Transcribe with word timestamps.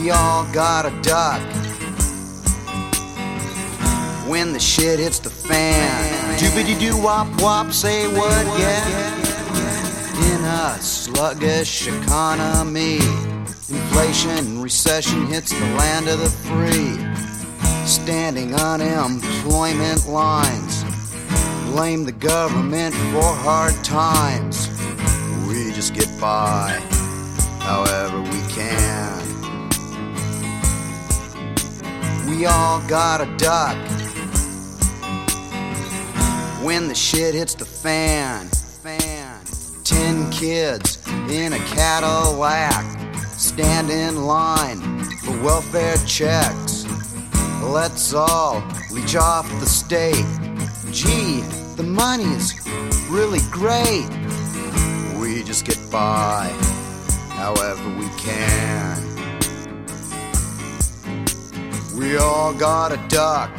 We 0.00 0.10
all 0.10 0.50
got 0.50 0.86
a 0.86 1.02
duck. 1.02 1.42
When 4.26 4.54
the 4.54 4.58
shit 4.58 4.98
hits 4.98 5.18
the 5.18 5.28
fan, 5.28 6.38
doobity 6.38 6.78
doo 6.80 6.96
wop 6.96 7.28
wop, 7.42 7.70
say 7.70 8.08
what, 8.16 8.46
yeah. 8.58 9.14
In 10.32 10.42
a 10.42 10.80
sluggish 10.80 11.86
economy, 11.86 12.96
inflation 12.96 14.30
and 14.30 14.62
recession 14.62 15.26
hits 15.26 15.52
the 15.52 15.66
land 15.76 16.08
of 16.08 16.18
the 16.20 16.30
free. 16.48 16.96
Standing 17.86 18.54
unemployment 18.54 20.08
lines, 20.08 20.82
blame 21.72 22.04
the 22.04 22.12
government 22.12 22.94
for 23.12 23.34
hard 23.44 23.74
times. 23.84 24.66
We 25.46 25.72
just 25.74 25.92
get 25.92 26.08
by 26.18 26.70
however 27.60 28.22
we 28.22 28.40
can. 28.48 28.89
We 32.30 32.46
all 32.46 32.80
got 32.88 33.20
a 33.20 33.26
duck 33.36 33.76
when 36.64 36.86
the 36.86 36.94
shit 36.94 37.34
hits 37.34 37.54
the 37.54 37.64
fan. 37.64 38.46
Fan. 38.46 39.40
Ten 39.82 40.30
kids 40.30 41.04
in 41.28 41.52
a 41.52 41.58
Cadillac 41.58 42.84
stand 43.26 43.90
in 43.90 44.26
line 44.26 44.78
for 45.24 45.42
welfare 45.42 45.96
checks. 46.06 46.86
Let's 47.62 48.14
all 48.14 48.62
leech 48.92 49.16
off 49.16 49.50
the 49.58 49.66
state. 49.66 50.24
Gee, 50.92 51.40
the 51.74 51.82
money's 51.82 52.54
really 53.10 53.40
great. 53.50 54.08
We 55.20 55.42
just 55.42 55.66
get 55.66 55.78
by 55.90 56.48
however 57.30 57.88
we 57.98 58.08
can. 58.16 59.09
We 62.00 62.16
all 62.16 62.54
got 62.54 62.92
a 62.92 63.08
duck 63.08 63.50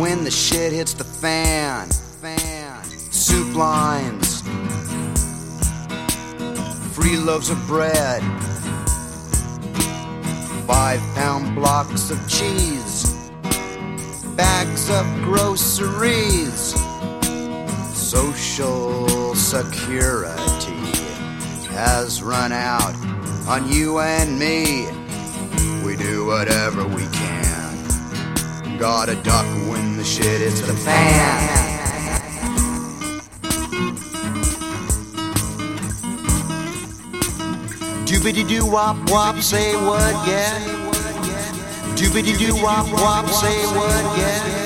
when 0.00 0.24
the 0.24 0.30
shit 0.30 0.72
hits 0.72 0.94
the 0.94 1.04
fan. 1.04 1.90
Fan. 2.22 2.82
Soup 3.12 3.54
lines, 3.54 4.40
free 6.94 7.18
loaves 7.18 7.50
of 7.50 7.58
bread, 7.66 8.22
five 10.66 11.00
pound 11.14 11.54
blocks 11.54 12.10
of 12.10 12.18
cheese, 12.26 13.14
bags 14.36 14.88
of 14.88 15.04
groceries, 15.22 16.74
social 17.94 19.34
security 19.34 20.72
has 21.68 22.22
run 22.22 22.52
out 22.52 22.94
on 23.46 23.70
you 23.70 23.98
and 24.00 24.38
me. 24.38 25.07
Whatever 26.28 26.86
we 26.86 27.06
can. 27.06 28.78
Gotta 28.78 29.14
duck 29.22 29.46
when 29.70 29.96
the 29.96 30.04
shit 30.04 30.42
hits 30.42 30.60
the 30.60 30.74
fan. 30.74 31.48
Doobity 38.04 38.46
doo 38.46 38.66
wop 38.66 38.98
wop, 39.10 39.36
say 39.38 39.74
what, 39.86 40.28
yeah. 40.28 40.52
Doobity 41.96 42.38
doo 42.38 42.62
wop 42.62 42.92
wop, 42.92 43.26
say 43.30 43.64
what, 43.74 44.18
yeah. 44.18 44.57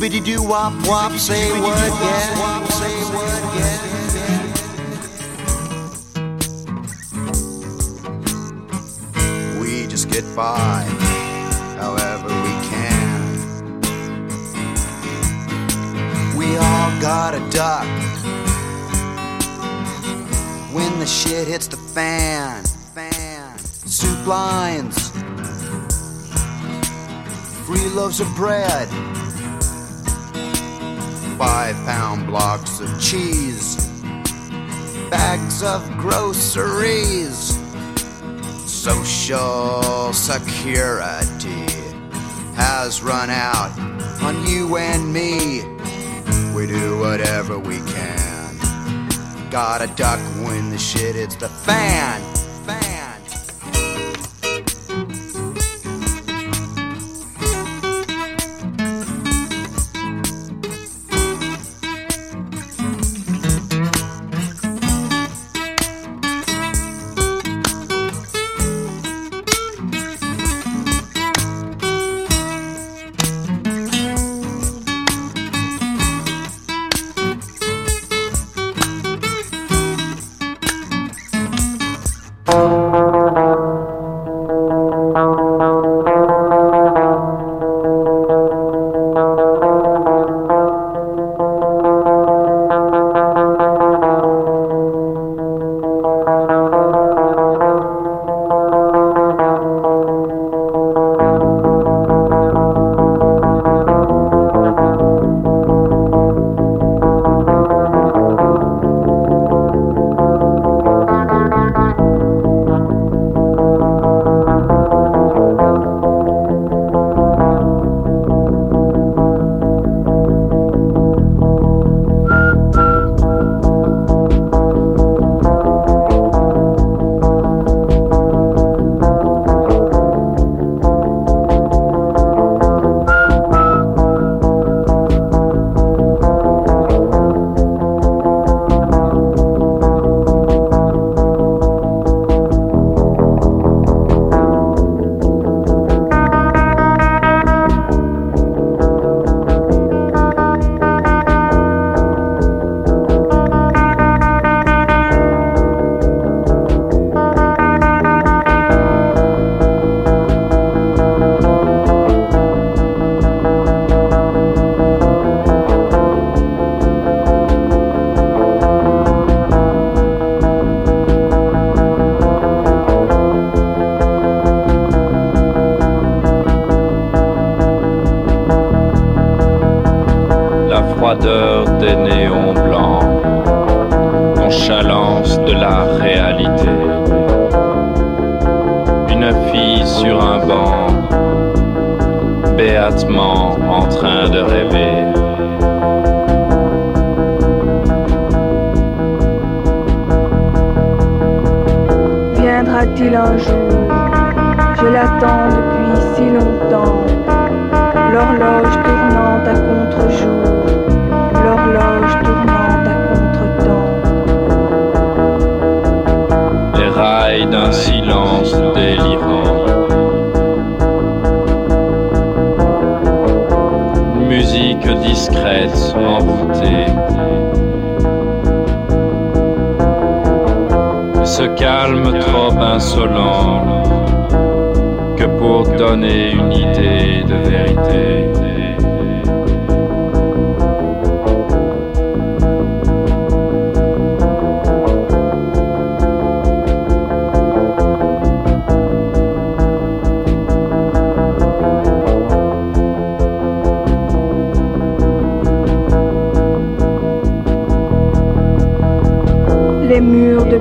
Doobity 0.00 0.24
doo 0.24 0.40
wop 0.42 0.72
wop, 0.86 1.12
say 1.12 1.50
what, 1.60 1.76
yeah. 1.76 2.66
Say 2.68 3.02
what, 3.12 3.54
yeah. 3.54 3.78
We 9.60 9.86
just 9.88 10.08
get 10.08 10.24
by 10.34 10.84
however 11.76 12.28
we 12.28 12.52
can. 12.70 13.36
We 16.34 16.56
all 16.56 17.00
got 17.02 17.34
a 17.34 17.40
duck 17.50 17.86
when 20.72 20.98
the 20.98 21.06
shit 21.06 21.46
hits 21.46 21.66
the 21.66 21.76
fan. 21.76 22.64
Fan. 22.94 23.58
Soup 23.58 24.26
lines, 24.26 25.10
free 27.66 27.86
loaves 27.90 28.20
of 28.20 28.34
bread, 28.34 28.88
five 31.40 31.74
pound 31.86 32.26
blocks 32.26 32.80
of 32.80 33.00
cheese, 33.00 33.90
bags 35.08 35.62
of 35.62 35.82
groceries, 35.96 37.58
social 38.66 40.12
security 40.12 41.64
has 42.56 43.02
run 43.02 43.30
out 43.30 43.70
on 44.22 44.46
you 44.46 44.76
and 44.76 45.10
me. 45.10 45.62
We 46.54 46.66
do 46.66 46.98
whatever 46.98 47.58
we 47.58 47.78
can. 47.78 49.48
Gotta 49.48 49.86
duck 49.96 50.20
when 50.44 50.68
the 50.68 50.78
shit 50.78 51.14
hits 51.14 51.36
the 51.36 51.48
fan. 51.48 52.39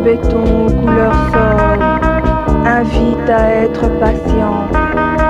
Béton 0.03 0.65
aux 0.65 0.71
couleurs 0.71 1.13
sobres 1.31 1.99
invitent 2.65 3.29
à 3.29 3.63
être 3.63 3.87
patient, 3.99 4.67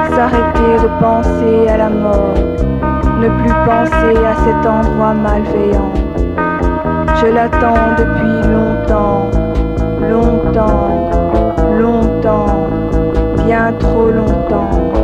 s'arrêter 0.09 0.83
de 0.83 0.99
penser 0.99 1.67
à 1.67 1.77
la 1.77 1.89
mort, 1.89 2.33
ne 3.19 3.29
plus 3.29 3.55
penser 3.65 4.17
à 4.25 4.35
cet 4.43 4.65
endroit 4.65 5.13
malveillant. 5.13 5.91
Je 7.21 7.27
l'attends 7.27 7.95
depuis 7.97 8.49
longtemps, 8.51 9.29
longtemps, 10.09 11.09
longtemps, 11.79 12.67
bien 13.45 13.73
trop 13.79 14.11
longtemps. 14.11 14.98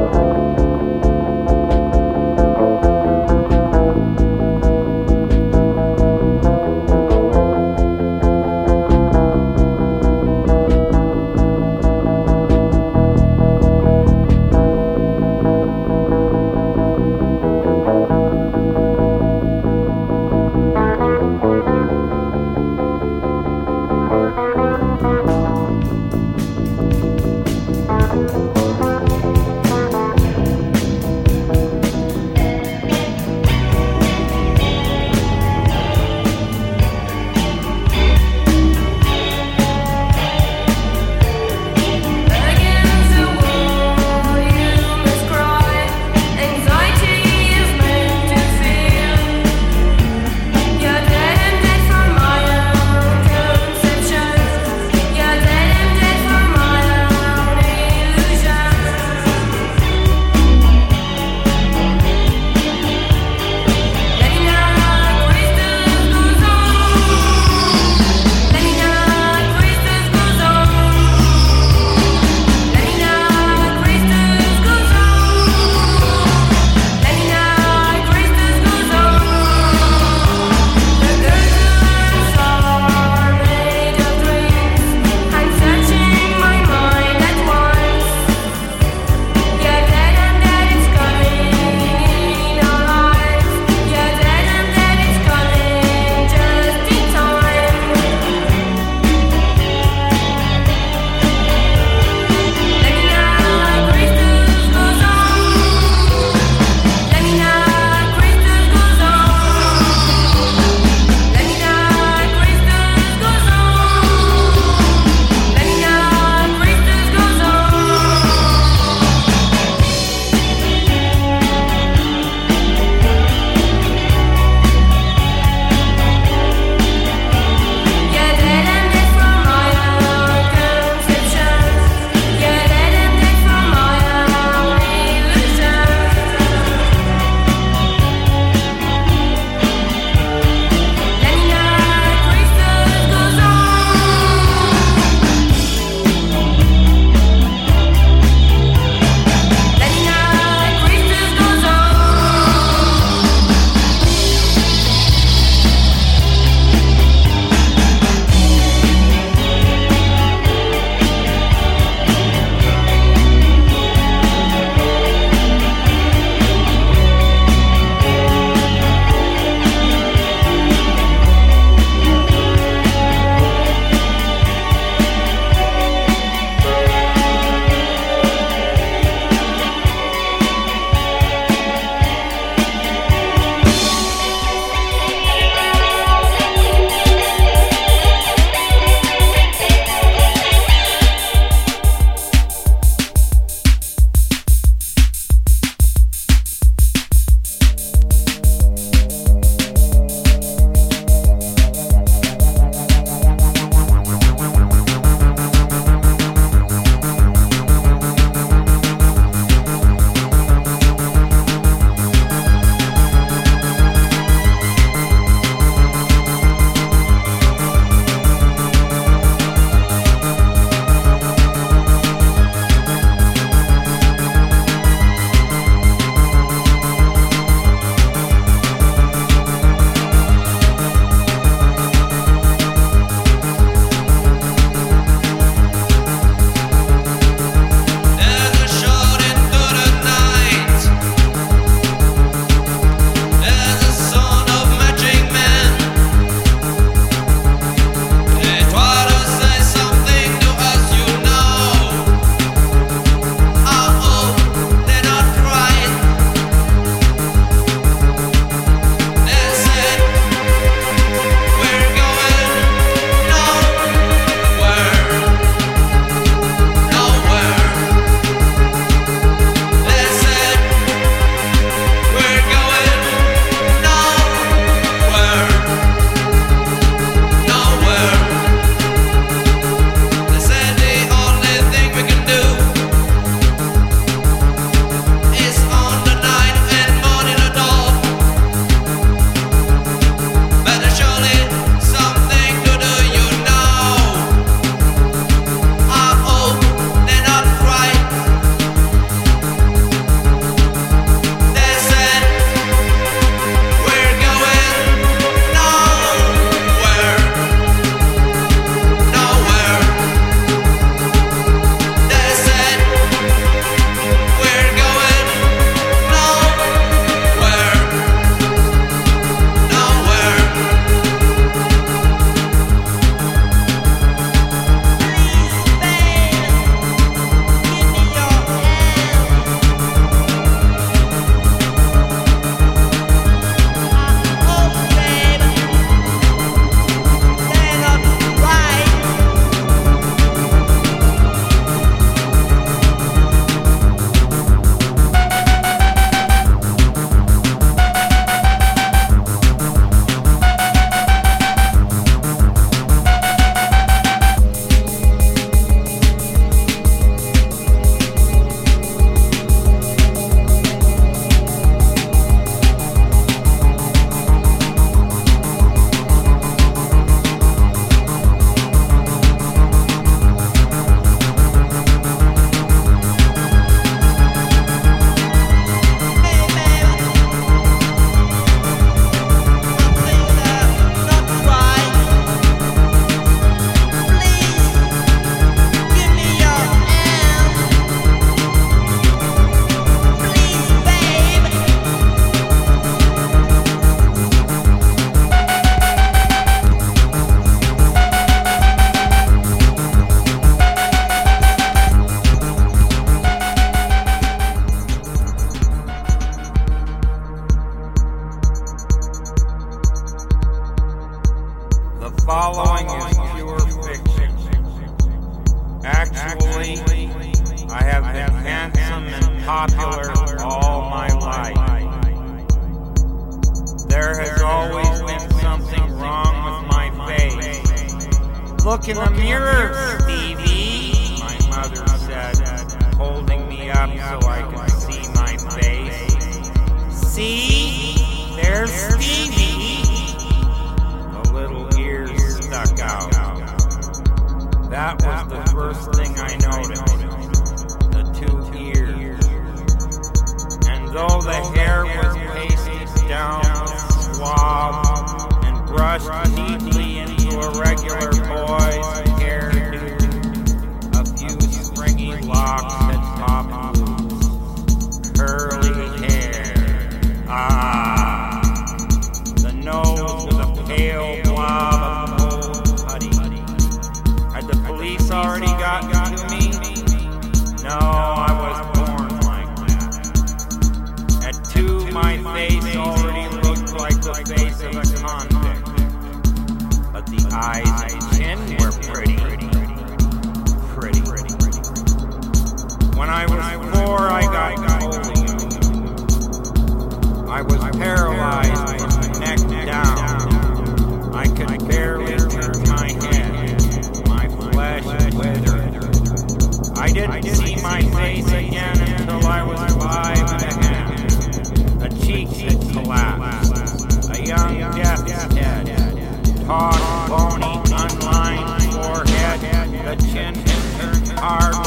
Had 521.25 521.64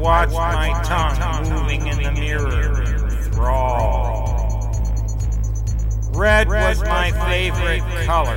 watched 0.00 0.32
my 0.32 0.82
tongue 0.82 1.48
moving 1.48 1.86
in 1.86 2.02
the 2.02 2.12
mirror, 2.12 2.82
enthralled. 2.82 4.28
Red 6.16 6.48
was 6.48 6.80
my 6.82 7.12
favorite 7.12 7.82
color. 8.06 8.36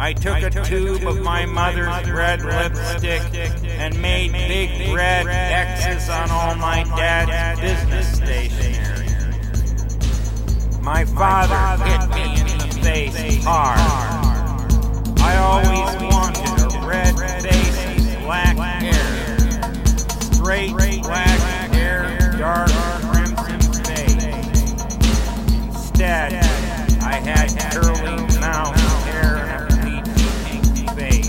I 0.00 0.12
took 0.12 0.42
a 0.42 0.50
tube 0.64 1.04
of 1.06 1.20
my 1.22 1.44
mother's 1.44 2.10
red 2.10 2.42
lipstick 2.44 3.22
and 3.64 4.00
made 4.00 4.32
big 4.32 4.94
red 4.94 5.26
X's 5.26 6.08
on 6.08 6.30
all 6.30 6.54
my 6.54 6.84
dad's 6.84 7.60
business 7.60 8.16
stationery. 8.16 9.08
My 10.80 11.04
father 11.04 11.84
hit 11.84 12.08
me 12.14 12.40
in 12.40 12.46
the 12.58 12.74
face 12.80 13.44
hard. 13.44 13.78
I 15.20 15.36
always 15.36 16.12
wanted 16.12 16.37
Straight 20.48 21.02
black 21.02 21.72
hair, 21.72 22.32
dark 22.38 22.70
crimson 22.70 23.60
face. 23.84 24.72
Instead, 25.62 26.32
I 27.02 27.20
had 27.20 27.48
curly 27.70 28.16
mouth 28.40 28.74
hair 29.04 29.36
and 29.36 29.50
a 29.60 30.02
pink 30.46 30.64
face. 30.96 31.28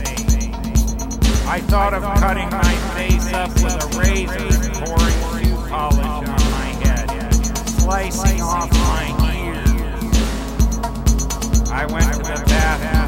I 1.46 1.60
thought 1.60 1.94
of 1.94 2.04
cutting 2.22 2.50
my 2.50 2.74
face 2.96 3.34
up 3.34 3.50
with 3.56 3.84
a 3.84 3.88
razor 4.00 4.48
and 4.64 4.74
pouring 4.86 5.20
shoe 5.44 5.68
polish 5.68 6.06
on 6.06 6.24
my 6.52 6.70
head, 6.86 7.10
slicing 7.68 8.42
off 8.42 8.72
my 8.72 9.04
ears. 9.36 9.70
I 11.70 11.86
went 11.92 12.10
to 12.14 12.20
the 12.20 12.42
bathroom 12.48 12.99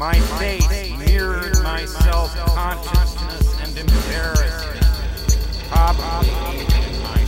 My 0.00 0.14
face 0.14 0.96
mirrored 0.96 1.62
my 1.62 1.84
self-consciousness 1.84 3.60
and 3.60 3.76
embarrassment. 3.76 4.80
Probably 5.68 6.30
in 6.60 7.02
my. 7.02 7.20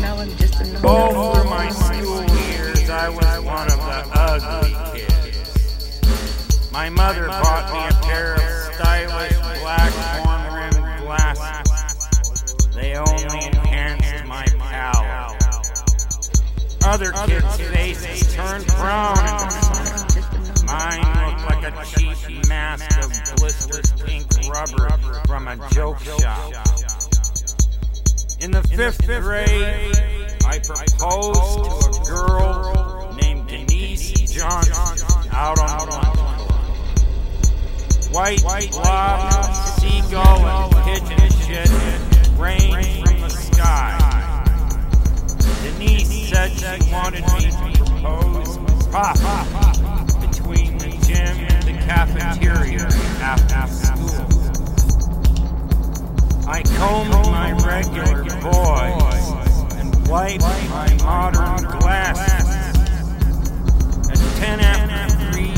Now 0.00 0.18
I'm 0.18 0.34
just 0.36 0.60
a 0.60 0.64
All 0.84 1.12
normal. 1.12 1.34
through 1.34 1.44
my 1.48 1.68
school 1.68 2.24
years, 2.40 2.90
I 2.90 3.08
was 3.08 3.40
one 3.44 3.70
of 3.70 3.78
the 3.78 4.04
ugly 4.18 4.74
kids. 4.98 6.72
My 6.72 6.88
mother 6.88 7.28
bought 7.28 7.72
me 7.72 7.86
a 7.86 7.92
pair 8.02 8.34
of 8.34 8.40
stylish 8.74 9.38
black 9.60 9.92
horn-rimmed 9.92 11.02
glasses. 11.02 12.74
They 12.74 12.96
only 12.96 13.46
enhanced 13.46 14.24
my 14.26 14.44
pallor. 14.58 15.38
Other 16.82 17.12
kids' 17.28 17.60
faces 17.60 18.34
turned 18.34 18.66
brown 18.66 19.16
in 19.18 19.24
the 19.36 19.50
sun. 19.50 19.89
Mine 20.70 21.02
looked 21.26 21.42
like 21.50 21.64
a 21.64 21.72
cheap 21.84 22.46
mask 22.46 22.86
of 23.02 23.10
blistered 23.36 23.90
pink 24.06 24.26
rubber 24.48 24.88
from 25.26 25.48
a 25.48 25.56
joke 25.70 25.98
shop. 25.98 26.52
In 28.38 28.52
the 28.52 28.62
fifth 28.62 29.04
grade, 29.04 29.96
I 30.46 30.60
proposed 30.60 31.64
to 31.64 31.70
a 31.90 32.04
girl 32.06 33.12
named 33.20 33.48
Denise 33.48 34.12
Johnson 34.32 35.28
out 35.32 35.58
on 35.58 35.88
the 35.88 35.92
lunch. 35.92 36.20
White 38.12 38.70
blob, 38.70 39.54
seagull, 39.80 40.46
and 40.46 40.72
pigeon 40.84 41.30
shit 41.40 41.70
rained 42.38 43.08
from 43.08 43.20
the 43.22 43.28
sky. 43.28 43.98
Denise 45.64 46.28
said 46.28 46.50
she 46.52 46.92
wanted 46.92 47.24
me 47.34 47.50
to 47.50 47.84
propose 47.84 48.58
cafeteria 51.90 52.86
after 53.20 53.66
school. 53.66 54.22
I 56.46 56.62
combed 56.78 57.10
my 57.10 57.50
regular 57.66 58.22
boys 58.40 59.26
and 59.74 60.08
wiped 60.08 60.44
my 60.70 60.88
modern 61.02 61.78
glasses. 61.80 62.48
At 64.08 64.18
10 64.38 64.60
after 64.60 65.32
3, 65.32 65.50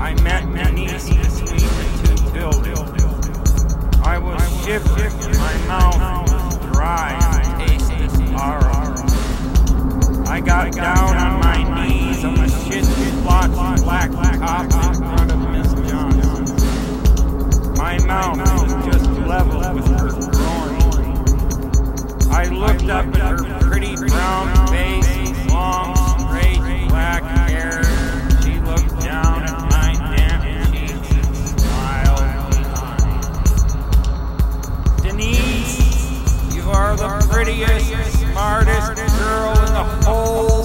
I 0.00 0.14
met 0.22 0.44
Denise 0.54 1.08
between 1.08 1.72
the 1.78 2.14
two 2.32 2.50
buildings. 2.62 3.96
I 4.06 4.18
was 4.18 4.40
shivering 4.64 5.38
my 5.38 5.56
mouth 5.66 6.30
was 6.30 6.72
dry. 6.72 7.38
I 10.38 10.40
got 10.40 10.72
down 10.72 11.16
on 11.16 11.40
my 11.40 11.86
knees 11.88 12.24
on 12.24 12.34
the 12.36 12.46
shit 12.46 12.84
blocks 13.24 13.82
black 13.82 14.12
cop 14.12 14.62
in 14.64 14.94
front 14.94 15.32
of 15.32 15.37
my 17.88 17.96
mouth 18.04 18.36
was 18.36 18.84
just 18.84 19.08
level 19.20 19.60
with 19.72 19.86
her 19.86 20.10
groin. 20.30 20.76
I 22.30 22.44
looked 22.52 22.90
up 22.90 23.06
at 23.06 23.16
her 23.16 23.60
pretty 23.60 23.96
brown 23.96 24.68
face, 24.68 25.46
long, 25.48 25.96
straight 26.28 26.60
black 26.90 27.22
hair. 27.48 27.82
She 28.42 28.60
looked 28.60 29.00
down 29.00 29.44
at 29.44 29.58
my 29.70 29.94
damp 30.14 30.44
cheeks 30.70 31.10
and 31.12 31.34
smiled. 31.60 32.28
Denise, 35.02 36.54
you 36.54 36.68
are 36.68 36.94
the 36.94 37.08
prettiest, 37.30 38.18
smartest 38.18 38.96
girl 39.18 39.58
in 39.60 39.72
the 39.72 39.84
whole 40.04 40.57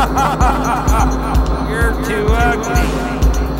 You're 1.68 1.92
too 2.06 2.24
ugly. 2.30 2.86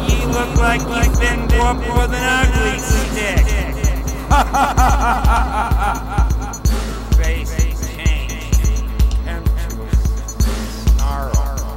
You 0.09 0.25
look 0.29 0.57
like 0.57 0.81
you've 0.81 1.21
been 1.21 1.41
whooped 1.41 1.87
with 1.87 2.15
an 2.15 2.25
ugly 2.25 2.79
stick. 2.79 3.45
Face 7.19 7.55
change, 7.95 8.57
contemptuous 9.27 10.01
snarl, 10.97 11.77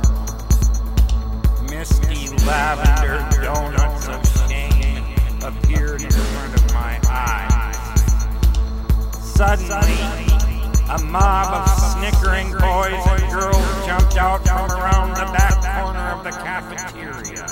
misty 1.69 2.29
lavender 2.45 3.19
donuts 3.43 4.07
of 4.07 4.25
shame 4.47 5.03
appeared 5.43 6.01
in 6.03 6.09
front 6.09 6.53
of 6.55 6.73
my 6.73 6.97
eyes. 7.09 7.75
Suddenly 9.19 10.22
a 10.93 11.01
mob 11.05 11.47
of 11.47 11.69
snickering 11.97 12.51
boys 12.51 13.01
and 13.07 13.31
girls 13.31 13.85
jumped 13.85 14.15
out 14.15 14.45
from 14.45 14.69
around 14.69 15.09
the 15.09 15.25
back 15.33 15.81
corner 15.81 15.99
of 16.11 16.23
the 16.23 16.29
cafeteria. 16.29 17.47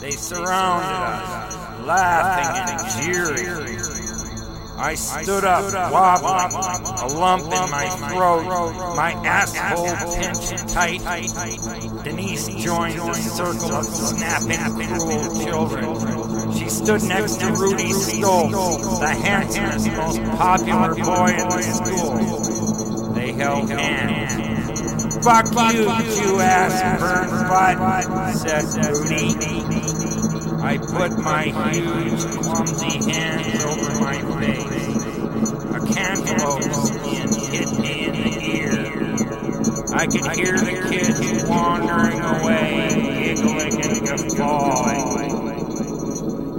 They 0.00 0.12
surrounded 0.12 0.88
us, 0.88 1.54
laughing 1.86 2.56
and 2.72 2.80
jeering. 3.04 4.00
I 4.78 4.94
stood 4.94 5.44
up, 5.44 5.92
wobbling, 5.92 6.56
a 6.56 7.06
lump 7.14 7.44
in 7.44 7.70
my 7.70 7.90
throat, 8.08 8.96
my 8.96 9.12
asshole 9.12 9.94
pinched 10.16 10.66
tight. 10.68 11.02
Denise 12.04 12.48
joined 12.64 13.00
the 13.00 13.12
circle 13.12 13.72
of 13.72 13.84
snapping, 13.84 14.86
cruel 14.86 15.44
children. 15.44 15.84
Stood 16.70 17.02
next 17.02 17.40
to 17.40 17.52
Rudy 17.52 17.90
Stoltz, 17.90 19.00
the 19.00 19.08
handsomest, 19.08 19.90
most 19.90 20.22
popular 20.38 20.94
boy 20.94 21.34
in 21.36 21.48
the 21.48 21.62
school. 21.62 23.12
They 23.12 23.32
held 23.32 23.68
hands. 23.68 25.24
Fuck 25.24 25.46
you, 25.74 25.82
you 25.82 26.40
ass 26.40 27.00
burn 27.00 27.28
butt, 27.48 28.36
said 28.36 28.64
Rudy. 28.86 29.34
I 30.62 30.78
put 30.78 31.18
my 31.18 31.46
huge, 31.46 32.24
clumsy 32.40 33.10
hands 33.10 33.64
over 33.64 34.00
my 34.00 34.18
face. 34.40 34.96
A 35.74 35.80
cantaloupe 35.92 36.72
skin 36.72 37.28
hit 37.50 37.70
me 37.80 38.06
in 38.06 38.12
the 38.12 38.30
ear. 38.46 38.72
I 39.92 40.06
could 40.06 40.26
hear 40.38 40.56
the 40.56 40.88
kids 40.88 41.44
wandering 41.44 42.20
away, 42.20 43.34
giggling 43.34 43.82
and 43.82 44.06
guffawing. 44.06 45.29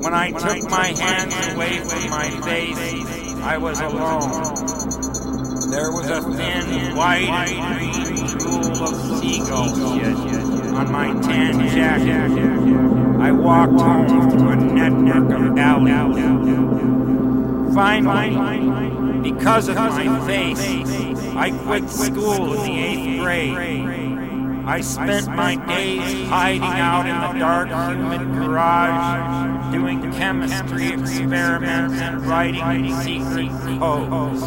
When 0.02 0.16
I 0.16 0.32
took 0.32 0.68
my 0.68 0.88
hands 0.88 1.36
away 1.54 1.78
from 1.80 2.10
my 2.10 2.30
face, 2.42 3.06
I 3.44 3.58
was 3.58 3.80
alone. 3.80 4.32
There 5.70 5.92
was 5.92 6.10
a 6.10 6.22
thin, 6.22 6.96
white 6.96 7.28
green 7.78 8.16
jewel 8.40 8.84
of 8.84 9.20
seagull 9.20 9.76
shit 9.96 10.18
on 10.74 10.92
my 10.92 11.14
tan 11.22 11.68
jacket. 11.70 12.32
I 13.22 13.32
walked 13.32 13.80
home 13.80 14.32
through 14.32 14.50
a 14.50 14.56
network 14.56 15.30
of 15.40 15.58
alleys. 15.60 16.16
Finally, 17.76 19.22
because 19.22 19.68
of 19.68 19.76
my 19.76 20.26
face, 20.26 20.66
I 21.36 21.52
quit 21.52 21.88
school 21.90 22.54
in 22.56 22.64
the 22.64 22.80
eighth 22.80 23.22
grade. 23.22 24.11
I 24.66 24.82
spent 24.82 25.28
my 25.28 25.56
days 25.56 26.30
hiding 26.30 26.64
out 26.64 27.08
in 27.08 27.20
the 27.20 27.40
dark, 27.40 27.68
humid 27.70 28.34
garage, 28.34 29.74
doing 29.74 30.12
chemistry 30.14 30.90
experiments 30.90 32.00
and 32.00 32.26
writing 32.26 32.94
secret 33.02 33.50
codes. 33.80 34.42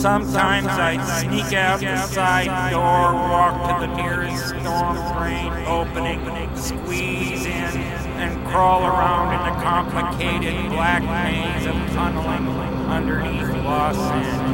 Sometimes 0.00 0.66
I'd 0.66 1.04
sneak 1.20 1.52
out 1.52 1.78
the 1.80 1.96
side 2.06 2.72
door, 2.72 3.14
walk 3.14 3.80
to 3.80 3.86
the 3.86 3.94
nearest 3.94 4.48
storm 4.48 4.96
drain 5.16 5.52
opening, 5.68 6.56
squeeze 6.56 7.46
in, 7.46 7.52
and 7.52 8.46
crawl 8.48 8.84
around 8.84 9.32
in 9.32 9.54
the 9.54 9.62
complicated 9.62 10.70
black 10.70 11.02
maze 11.02 11.66
of 11.66 11.74
tunneling 11.94 12.48
underneath 12.88 13.48
Los 13.64 13.96
Angeles. 13.96 14.51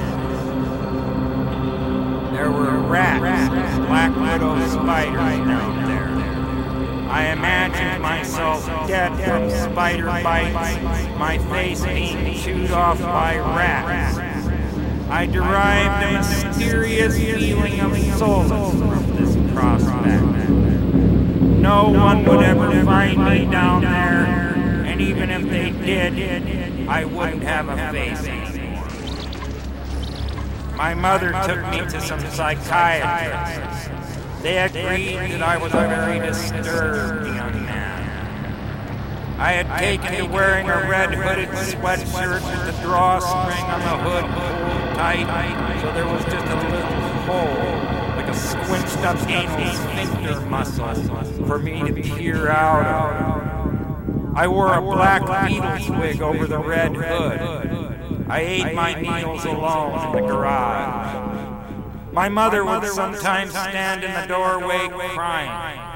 There 2.38 2.52
were 2.52 2.78
rats, 2.78 3.78
black 3.88 4.14
widow 4.14 4.64
spiders 4.68 5.38
down 5.44 5.84
there. 5.88 7.10
I 7.10 7.32
imagined 7.32 8.00
myself 8.00 8.64
dead 8.86 9.10
from 9.24 9.50
spider 9.50 10.06
bites, 10.06 11.18
my 11.18 11.38
face 11.50 11.84
being 11.84 12.38
chewed 12.38 12.70
off 12.70 13.00
by 13.00 13.38
rats. 13.38 14.18
I 15.10 15.26
derived 15.26 16.04
a 16.04 16.46
mysterious 16.46 17.16
feeling 17.16 17.80
of 17.80 17.98
solace 18.16 18.72
from 18.72 19.16
this 19.16 19.52
prospect. 19.52 20.48
No 20.48 21.88
one 21.88 22.24
would 22.24 22.44
ever 22.44 22.84
find 22.84 23.24
me 23.24 23.50
down 23.50 23.82
there, 23.82 24.84
and 24.86 25.00
even 25.00 25.30
if 25.30 25.42
they 25.50 25.72
did, 25.72 26.88
I 26.88 27.04
wouldn't 27.04 27.42
have 27.42 27.68
a 27.68 27.76
face. 27.90 28.37
My 30.78 30.94
mother 30.94 31.32
took 31.44 31.60
me 31.72 31.78
to 31.90 32.00
some 32.00 32.20
psychiatrists. 32.20 33.88
They 34.42 34.58
agreed 34.58 35.32
that 35.32 35.42
I 35.42 35.56
was 35.56 35.74
a 35.74 35.88
very 35.88 36.20
disturbed 36.20 37.26
young 37.26 37.64
man. 37.66 39.40
I 39.40 39.52
had 39.54 39.66
taken 39.76 40.14
to 40.18 40.32
wearing 40.32 40.70
a 40.70 40.88
red 40.88 41.12
hooded 41.14 41.48
sweatshirt 41.48 42.42
with 42.44 42.76
the 42.76 42.82
drawstring 42.82 43.64
on 43.64 43.80
the 43.80 43.96
hood 44.04 44.22
pulled 44.22 44.94
tight, 44.94 45.80
so 45.80 45.92
there 45.92 46.06
was 46.06 46.24
just 46.26 46.46
a 46.46 46.54
little 46.54 46.80
hole, 47.26 48.16
like 48.16 48.28
a 48.28 48.34
squinched 48.34 48.98
up 48.98 49.18
anal 49.28 49.74
sphincter 49.74 50.40
muscle, 50.42 50.94
for 51.44 51.58
me 51.58 51.82
to 51.82 51.92
peer 51.92 52.50
out 52.50 52.86
of. 52.86 54.36
I 54.36 54.46
wore 54.46 54.74
a 54.74 54.80
black 54.80 55.22
Beatles 55.22 55.98
wig 55.98 56.22
over 56.22 56.46
the 56.46 56.60
red 56.60 56.94
hood. 56.94 57.67
I 58.28 58.40
ate 58.40 58.74
my 58.74 58.94
meals 58.94 59.44
alone 59.44 60.16
in 60.16 60.22
the 60.22 60.28
garage. 60.28 62.12
My 62.12 62.28
mother 62.28 62.64
would 62.64 62.84
sometimes 62.84 63.52
stand 63.52 64.04
in 64.04 64.12
the 64.12 64.26
doorway 64.26 64.88
crying. 64.88 65.88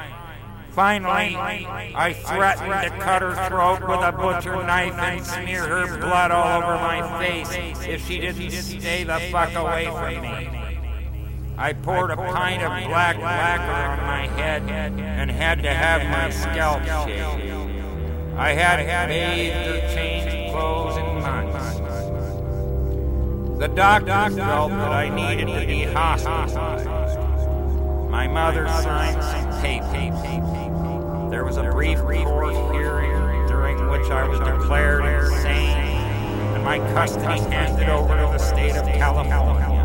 Finally, 0.71 1.37
I 1.37 2.15
threatened 2.15 2.71
to 2.71 2.99
cut 2.99 3.21
her 3.21 3.35
throat 3.49 3.81
with 3.87 4.01
a 4.01 4.13
butcher 4.13 4.57
knife 4.65 4.95
and 4.95 5.27
smear 5.27 5.67
her 5.67 5.99
blood 5.99 6.31
all 6.31 6.63
over 6.63 6.77
my 6.77 7.23
face 7.23 7.51
if 7.87 8.07
she 8.07 8.19
didn't 8.19 8.51
stay 8.51 9.05
the 9.05 9.21
fuck 9.31 9.55
away 9.55 9.87
from 9.87 10.23
me. 10.23 10.49
I 11.59 11.75
poured 11.75 12.11
a 12.11 12.17
pint 12.17 12.63
of 12.63 12.89
black 12.89 13.19
lacquer 13.19 13.71
on 13.93 14.07
my 14.07 14.27
head 14.39 14.63
and 14.63 15.31
had 15.31 15.63
to 15.63 15.75
have 15.75 16.03
my 16.09 16.31
scalp 16.31 16.83
shaved. 16.85 17.53
I 18.39 18.55
hadn't 18.55 18.87
bathed 19.09 19.69
or 19.69 19.95
changed 19.95 20.53
clothes. 20.53 21.12
The 23.63 23.69
doctor 23.69 24.35
felt 24.35 24.73
that 24.73 24.91
I 24.91 25.09
needed 25.09 25.47
to 25.47 25.65
be 25.65 25.85
hospitalized. 25.85 26.85
My 28.11 28.27
mother 28.27 28.67
signed 28.67 29.23
some 29.23 29.63
papers. 29.63 31.31
There 31.31 31.45
was 31.45 31.59
a 31.59 31.71
brief 31.71 32.01
court 32.01 32.55
hearing 32.75 33.47
during 33.47 33.89
which 33.89 34.11
I 34.11 34.27
was 34.27 34.41
declared 34.41 35.05
insane 35.05 35.77
and 36.57 36.65
my 36.65 36.79
custody 36.93 37.39
handed 37.55 37.89
over 37.89 38.09
to 38.09 38.33
the 38.33 38.39
state 38.39 38.75
of 38.75 38.85
California. 38.85 39.79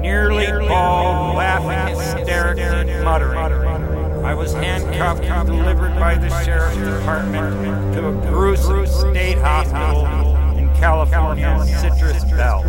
Nearly 0.00 0.46
bald, 0.66 1.36
laughing 1.36 1.96
hysterically, 1.96 3.04
muttering. 3.04 4.24
I 4.24 4.34
was 4.34 4.52
handcuffed 4.54 5.22
and 5.22 5.46
delivered 5.46 5.94
by 6.00 6.16
the 6.16 6.30
sheriff's 6.42 6.78
department 6.78 7.94
to 7.94 8.08
a 8.08 8.12
gruesome 8.28 8.88
state 8.88 9.38
hospital 9.38 10.33
in 10.74 10.80
California's 10.80 11.80
Citrus 11.80 12.24
Belt. 12.24 12.64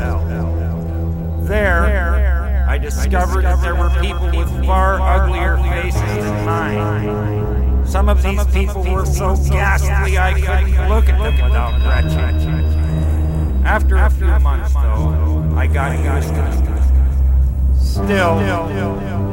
There, 1.45 2.65
I 2.67 2.77
discovered 2.77 3.43
that 3.43 3.61
there 3.61 3.75
were 3.75 3.89
people 4.01 4.27
with 4.27 4.49
far 4.65 4.99
uglier 4.99 5.57
faces 5.57 6.01
than 6.01 6.45
mine. 6.45 7.85
Some 7.85 8.09
of 8.09 8.23
these 8.23 8.45
people 8.47 8.83
were 8.83 9.05
so 9.05 9.35
ghastly 9.35 10.17
I 10.17 10.33
couldn't 10.33 10.89
look 10.89 11.07
at 11.07 11.19
them 11.21 11.43
without 11.43 11.79
retching. 11.87 13.63
After 13.63 13.97
a 13.97 14.09
few 14.09 14.39
months, 14.39 14.73
though, 14.73 15.53
I 15.55 15.67
got 15.67 15.97
used 15.97 16.29
to 16.29 16.35
them. 16.35 17.75
Still, 17.79 18.39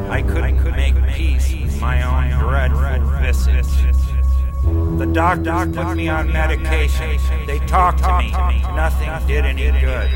I 0.09 0.21
couldn't 0.21 0.63
make 0.75 0.95
peace 1.13 1.51
with 1.51 1.81
my 1.81 2.03
own 2.03 2.39
dreadful 2.39 3.09
visage. 3.19 4.12
The 4.63 5.05
doctors 5.05 5.75
put 5.75 5.95
me 5.95 6.07
on 6.07 6.31
medication. 6.31 7.19
They 7.45 7.59
talked 7.59 7.99
to 7.99 8.17
me. 8.19 8.31
Nothing 8.75 9.27
did 9.27 9.45
any 9.45 9.71
good. 9.79 10.09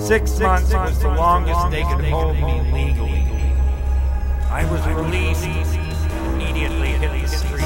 Six 0.00 0.38
months 0.40 0.72
was 0.72 0.98
the 1.00 1.08
longest 1.08 1.70
they 1.70 1.82
could 1.82 2.04
hold 2.06 2.36
me 2.36 2.60
legally. 2.72 3.24
I 4.50 4.64
was 4.70 4.84
released, 4.88 5.44
immediately 5.44 6.88
hit 6.88 7.12
the 7.20 7.28
streets. 7.28 7.64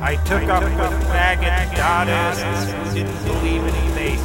I 0.00 0.16
took 0.26 0.44
up 0.44 0.62
with 0.62 1.08
faggot 1.08 1.70
Dadaists 1.74 2.70
who 2.70 2.94
didn't 2.94 3.24
believe 3.24 3.64
in 3.64 3.74
faith. 3.94 4.20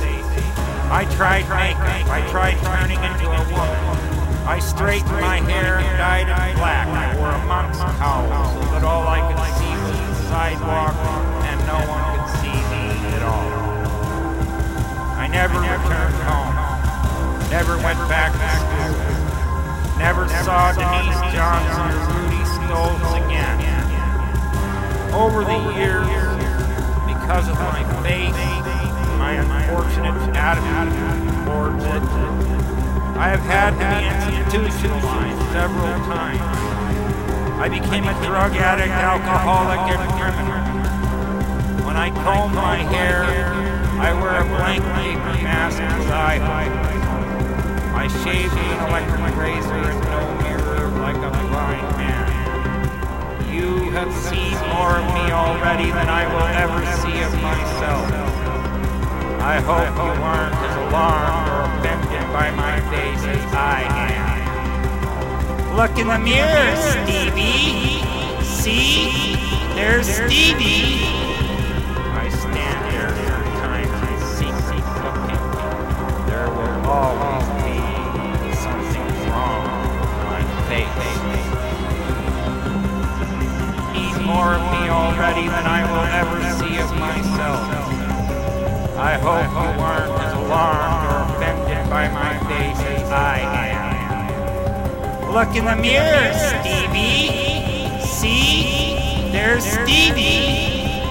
I 0.92 1.06
tried 1.16 1.48
makeup. 1.50 2.10
I 2.10 2.28
tried 2.30 2.58
turning 2.64 3.02
into 3.02 3.30
a 3.30 3.44
woman. 3.54 4.19
I 4.50 4.58
straightened 4.58 5.22
my 5.22 5.38
hair 5.46 5.78
and 5.78 5.98
dyed 6.02 6.26
it 6.26 6.58
black. 6.58 6.88
I 6.90 7.14
wore 7.22 7.30
a 7.30 7.46
monk's 7.46 7.78
cowl 8.02 8.26
so 8.26 8.66
that 8.74 8.82
all 8.82 9.06
I 9.06 9.22
could 9.22 9.38
see 9.62 9.70
was 9.78 9.94
the 9.94 10.26
sidewalk 10.26 10.98
and 11.46 11.62
no 11.70 11.78
one 11.86 12.02
could 12.18 12.26
see 12.42 12.58
me 12.74 12.90
at 13.14 13.22
all. 13.30 13.46
I 15.22 15.30
never 15.30 15.54
returned 15.54 16.18
home. 16.26 16.58
Never 17.54 17.78
went 17.78 18.02
back 18.10 18.34
to 18.34 18.50
school. 18.58 18.98
Never 20.02 20.26
saw 20.42 20.74
Denise 20.74 21.22
Johnson 21.30 21.94
or 21.94 22.10
Rudy 22.18 22.42
Stoltz 22.50 23.06
again. 23.22 23.62
Over 25.14 25.46
the 25.46 25.62
years, 25.78 26.10
because 27.06 27.46
of 27.54 27.56
my 27.70 27.86
faith, 28.02 28.34
my 29.22 29.38
unfortunate 29.38 30.18
attitude 30.34 30.90
towards 31.46 31.86
it, 31.86 32.59
I 33.20 33.28
have 33.36 33.44
had 33.44 33.76
to 33.76 33.84
be 33.84 34.40
institutionalized 34.40 35.52
several 35.52 35.92
times. 36.08 36.40
I 37.60 37.68
became 37.68 38.08
a 38.08 38.16
drug 38.24 38.56
addict, 38.56 38.96
alcoholic, 38.96 39.92
and 39.92 40.08
criminal. 40.16 40.64
When 41.86 41.98
I 41.98 42.12
comb 42.24 42.56
my 42.56 42.78
hair, 42.78 43.26
I 44.00 44.14
wear 44.16 44.40
a 44.40 44.46
blank 44.48 44.84
paper 44.96 45.36
mask 45.44 45.82
as 45.82 46.08
I 46.08 46.40
I 48.00 48.08
shave 48.24 48.54
with 48.54 48.64
an 48.64 48.88
electric 48.88 49.36
razor 49.36 49.76
and 49.76 50.00
no 50.08 50.24
mirror 50.40 50.88
like 51.04 51.20
a 51.20 51.32
blind 51.52 51.84
man. 52.00 53.52
You 53.52 53.92
have 53.92 54.14
seen 54.16 54.56
more 54.72 54.96
of 54.96 55.06
me 55.12 55.28
already 55.36 55.92
than 55.92 56.08
I 56.08 56.24
will 56.32 56.48
ever 56.56 56.80
see 57.04 57.20
of 57.20 57.34
myself. 57.44 58.08
I 59.44 59.60
hope 59.60 59.92
you 60.00 60.24
aren't 60.24 60.56
as 60.56 60.76
alarmed 60.88 61.50
or 61.52 61.69
by 62.32 62.52
my 62.52 62.80
face 62.92 63.24
as 63.26 63.54
I 63.54 63.82
am. 64.13 65.76
Look 65.76 65.98
in 65.98 66.08
the 66.08 66.20
mirror, 66.20 66.76
Stevie. 66.76 68.04
See? 68.44 69.36
There's 69.74 70.08
Stevie. 70.08 71.02
I 72.13 72.30
stand 72.30 72.80
here 72.92 73.10
sometimes 73.10 73.89
and 74.10 74.20
secretly 74.38 74.82
looking. 75.02 75.42
There 76.28 76.50
will 76.54 76.86
always 76.86 77.48
be 77.65 77.80
something 78.62 79.10
wrong 79.30 79.65
with 79.98 80.13
my 80.30 80.42
face. 80.70 81.10
He's 83.96 84.18
more 84.26 84.54
of 84.54 84.63
me 84.74 84.89
already 84.89 85.48
than 85.48 85.65
I 85.65 85.82
will 85.89 86.08
ever 86.22 86.38
see 86.60 86.78
of 86.78 86.92
myself. 87.00 87.63
I 89.00 89.13
hope 89.13 89.50
you 89.50 89.70
weren't 89.80 90.12
as 90.22 90.34
alarmed 90.34 91.08
or 91.08 91.29
by 91.89 92.08
my 92.10 92.38
face 92.47 92.80
as 92.86 93.10
I 93.12 93.39
am. 93.73 95.34
Look 95.34 95.56
in 95.56 95.65
the 95.65 95.75
mirror, 95.75 96.34
Stevie. 96.34 97.99
See? 98.06 99.32
There's 99.32 99.63
Stevie. 99.63 101.02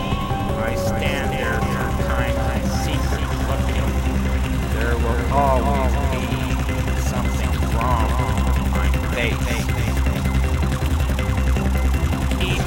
I 0.62 0.76
stand 0.76 1.32
there 1.34 1.58
and 1.58 2.68
secretly 2.84 3.26
looking. 3.50 3.88
There 4.78 4.96
will 5.02 5.22
always 5.34 5.94
be 6.14 6.24
something 7.10 7.52
wrong 7.74 8.08
with 8.54 8.70
my 8.70 8.88
face. 9.14 9.46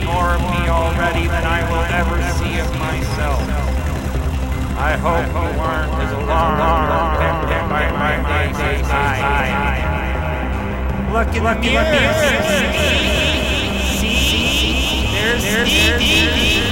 More 0.06 0.36
of 0.36 0.42
me 0.42 0.68
already 0.68 1.28
than 1.28 1.46
I 1.46 1.64
will 1.70 1.86
ever 1.96 2.18
see 2.34 2.60
of 2.60 2.70
myself. 2.78 3.71
I 4.82 4.98
hope 4.98 5.28
you 5.28 5.60
weren't 5.62 5.94
as 6.02 6.12
alarmed 6.12 6.58
by 6.58 7.62
my 7.70 8.18
I 8.90 9.78
am. 9.86 11.14
Look 11.14 11.36
in 11.36 11.44
the 11.44 11.54
mirror. 11.62 12.34
See? 14.00 15.06
There's 15.14 15.44
Stevie. 15.70 16.62
I 16.66 16.71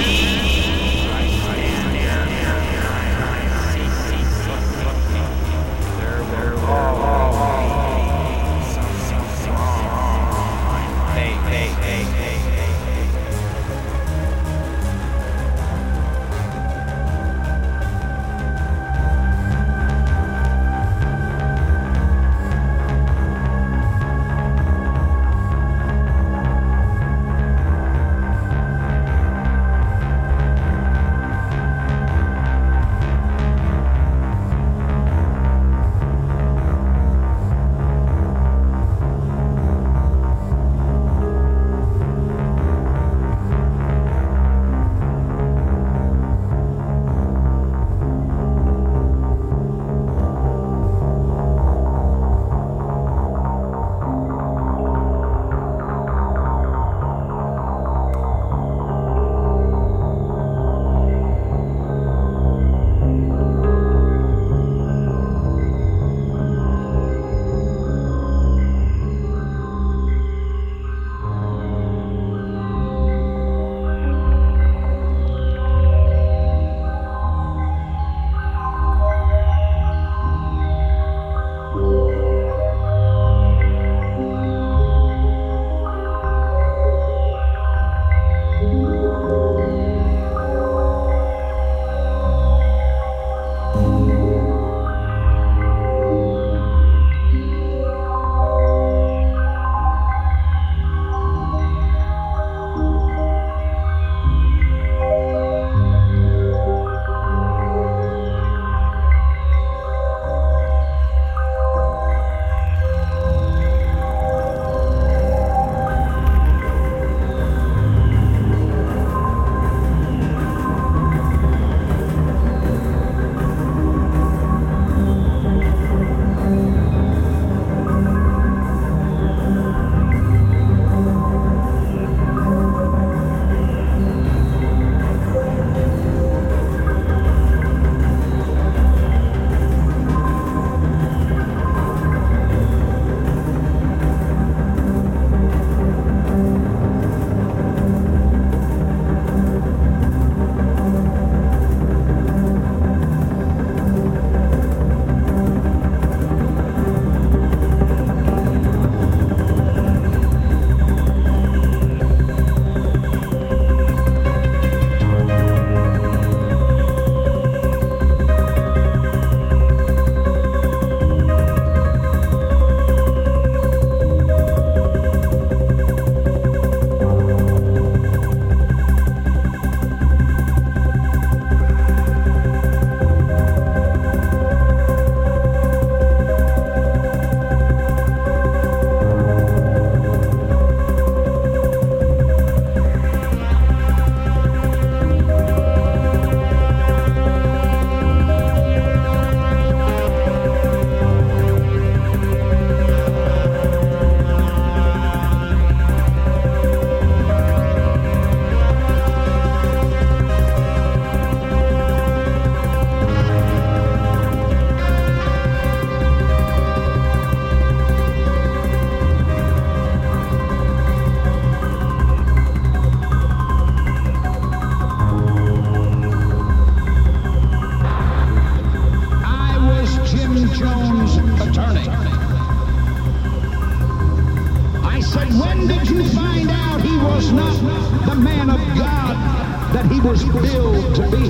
he 240.00 240.08
was 240.08 240.24
billed 240.24 240.94
to 240.94 241.02
be? 241.10 241.26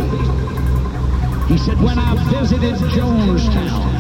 He 1.53 1.59
said, 1.59 1.81
when 1.81 1.99
I 1.99 2.15
visited 2.31 2.77
Jonestown, 2.91 3.99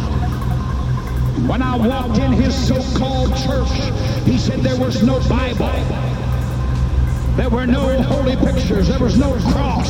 when 1.49 1.63
I 1.63 1.77
walked 1.77 2.19
in 2.19 2.33
his 2.33 2.55
so-called 2.69 3.31
church, 3.37 3.73
he 4.25 4.39
said 4.39 4.61
there 4.61 4.79
was 4.79 5.03
no 5.03 5.19
Bible. 5.29 5.73
There 7.37 7.49
were 7.49 7.67
no 7.67 8.01
holy 8.03 8.37
pictures. 8.37 8.89
There 8.89 8.99
was 8.99 9.17
no 9.17 9.33
cross. 9.51 9.89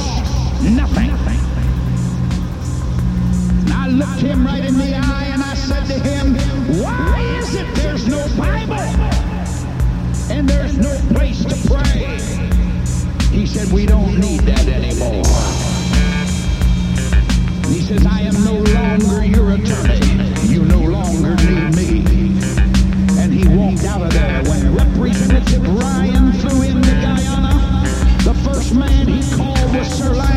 Nothing. 0.62 1.10
And 3.60 3.72
I 3.72 3.88
looked 3.88 4.20
him 4.20 4.46
right 4.46 4.64
in 4.64 4.78
the 4.78 4.94
eye 4.94 5.28
and 5.32 5.42
I 5.42 5.54
said 5.54 5.86
to 5.86 5.98
him, 5.98 6.36
why 6.80 7.20
is 7.38 7.54
it 7.54 7.74
there's 7.76 8.06
no 8.06 8.26
Bible? 8.36 8.74
And 10.30 10.48
there's 10.48 10.78
no 10.78 10.96
place 11.12 11.44
to 11.44 11.56
pray. 11.68 12.29
He 13.30 13.46
said, 13.46 13.72
we 13.72 13.86
don't 13.86 14.18
need 14.18 14.40
that 14.40 14.66
anymore. 14.66 15.24
He 17.72 17.80
says, 17.80 18.04
I 18.04 18.22
am 18.22 18.44
no 18.44 18.54
longer 18.74 19.24
your 19.24 19.52
attorney. 19.52 20.30
You 20.46 20.64
no 20.64 20.80
longer 20.80 21.36
need 21.36 21.74
me. 21.76 22.38
And 23.20 23.32
he 23.32 23.46
walked 23.56 23.84
out 23.84 24.02
of 24.02 24.12
there 24.12 24.42
when 24.44 24.74
Representative 24.74 25.66
Ryan 25.80 26.32
flew 26.32 26.62
into 26.62 26.90
Guyana. 26.90 27.84
The 28.24 28.34
first 28.44 28.74
man 28.74 29.06
he 29.06 29.36
called 29.36 29.76
was 29.76 29.88
Sir 29.88 30.12
Lionel 30.12 30.29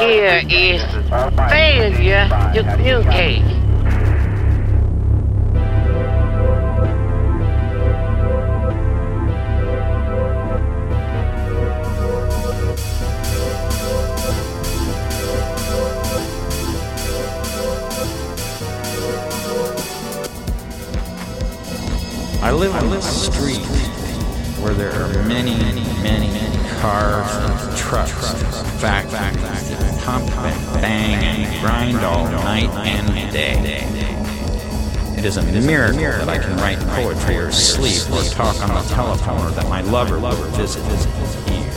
here 0.00 0.40
is 0.48 0.82
failure 1.50 2.26
to 2.54 2.62
communicate. 2.62 3.42
I 22.42 22.52
live 22.52 22.74
on 22.74 22.90
a 22.94 23.02
street 23.02 23.58
where 24.60 24.72
there 24.72 24.92
are 24.92 25.12
many, 25.24 25.58
many 25.58 25.84
many 26.02 26.68
cars 26.80 27.09
pump 30.10 30.30
and 30.38 30.82
bang 30.82 31.24
and 31.24 31.60
grind 31.60 31.98
all 31.98 32.24
night 32.24 32.68
and 32.84 33.32
day. 33.32 33.86
It 35.16 35.24
is 35.24 35.36
a 35.36 35.42
miracle 35.42 36.00
that 36.00 36.28
I 36.28 36.38
can 36.38 36.56
write 36.56 36.80
poetry 36.80 37.36
or 37.36 37.52
sleep 37.52 38.10
or 38.12 38.24
talk 38.24 38.60
on 38.60 38.74
the 38.74 38.82
telephone 38.92 39.46
or 39.46 39.50
that 39.50 39.68
my 39.68 39.82
lover 39.82 40.18
will 40.18 40.34
visit 40.56 40.82
here. 41.48 41.70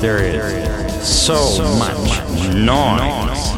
There 0.00 0.22
is 0.22 1.08
so 1.08 1.34
much 1.78 2.54
noise. 2.54 3.50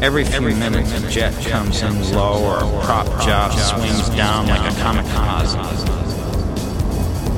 Every 0.00 0.24
few 0.24 0.42
minutes, 0.42 0.92
a 0.92 1.10
jet 1.10 1.34
comes 1.46 1.82
in 1.82 2.12
low 2.12 2.44
or 2.44 2.58
a 2.58 2.84
prop 2.84 3.06
job 3.24 3.52
swings 3.52 4.10
down 4.10 4.46
like 4.46 4.60
a 4.60 4.74
kamikaze. 4.76 5.56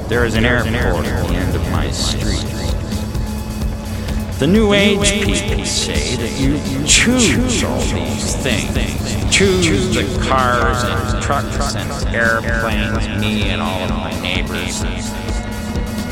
There 0.08 0.26
is 0.26 0.34
an 0.34 0.44
airport 0.44 1.06
at 1.06 1.26
the 1.26 1.34
end 1.34 1.56
of 1.56 1.62
my 1.70 1.90
street. 1.90 2.53
The 4.38 4.48
New 4.48 4.72
Age 4.74 5.12
people 5.22 5.64
say 5.64 6.16
that 6.16 6.40
you 6.40 6.58
choose 6.86 7.62
all 7.62 7.80
these 7.80 8.34
things. 8.36 9.34
Choose 9.34 9.94
the 9.94 10.02
cars 10.28 10.82
and 10.82 11.22
trucks 11.22 11.74
and 11.76 11.90
airplanes, 12.14 13.20
me 13.20 13.44
and 13.50 13.62
all 13.62 13.82
of 13.84 13.90
my 13.90 14.12
neighbors. 14.20 14.82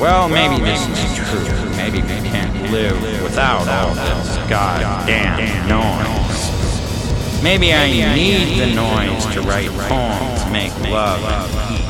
Well, 0.00 0.28
maybe 0.28 0.62
this 0.62 0.80
is 0.88 1.16
true. 1.16 1.70
Maybe 1.76 2.00
we 2.00 2.28
can't 2.28 2.70
live 2.70 3.02
without 3.22 3.66
all 3.68 3.94
this 3.94 4.36
goddamn 4.48 5.68
noise. 5.68 7.42
Maybe 7.42 7.72
I 7.74 7.90
need 8.14 8.56
the 8.58 8.72
noise 8.72 9.26
to 9.34 9.42
write 9.42 9.70
poems, 9.88 10.46
make 10.52 10.72
love, 10.88 11.20
and 11.24 11.74
eat. 11.74 11.86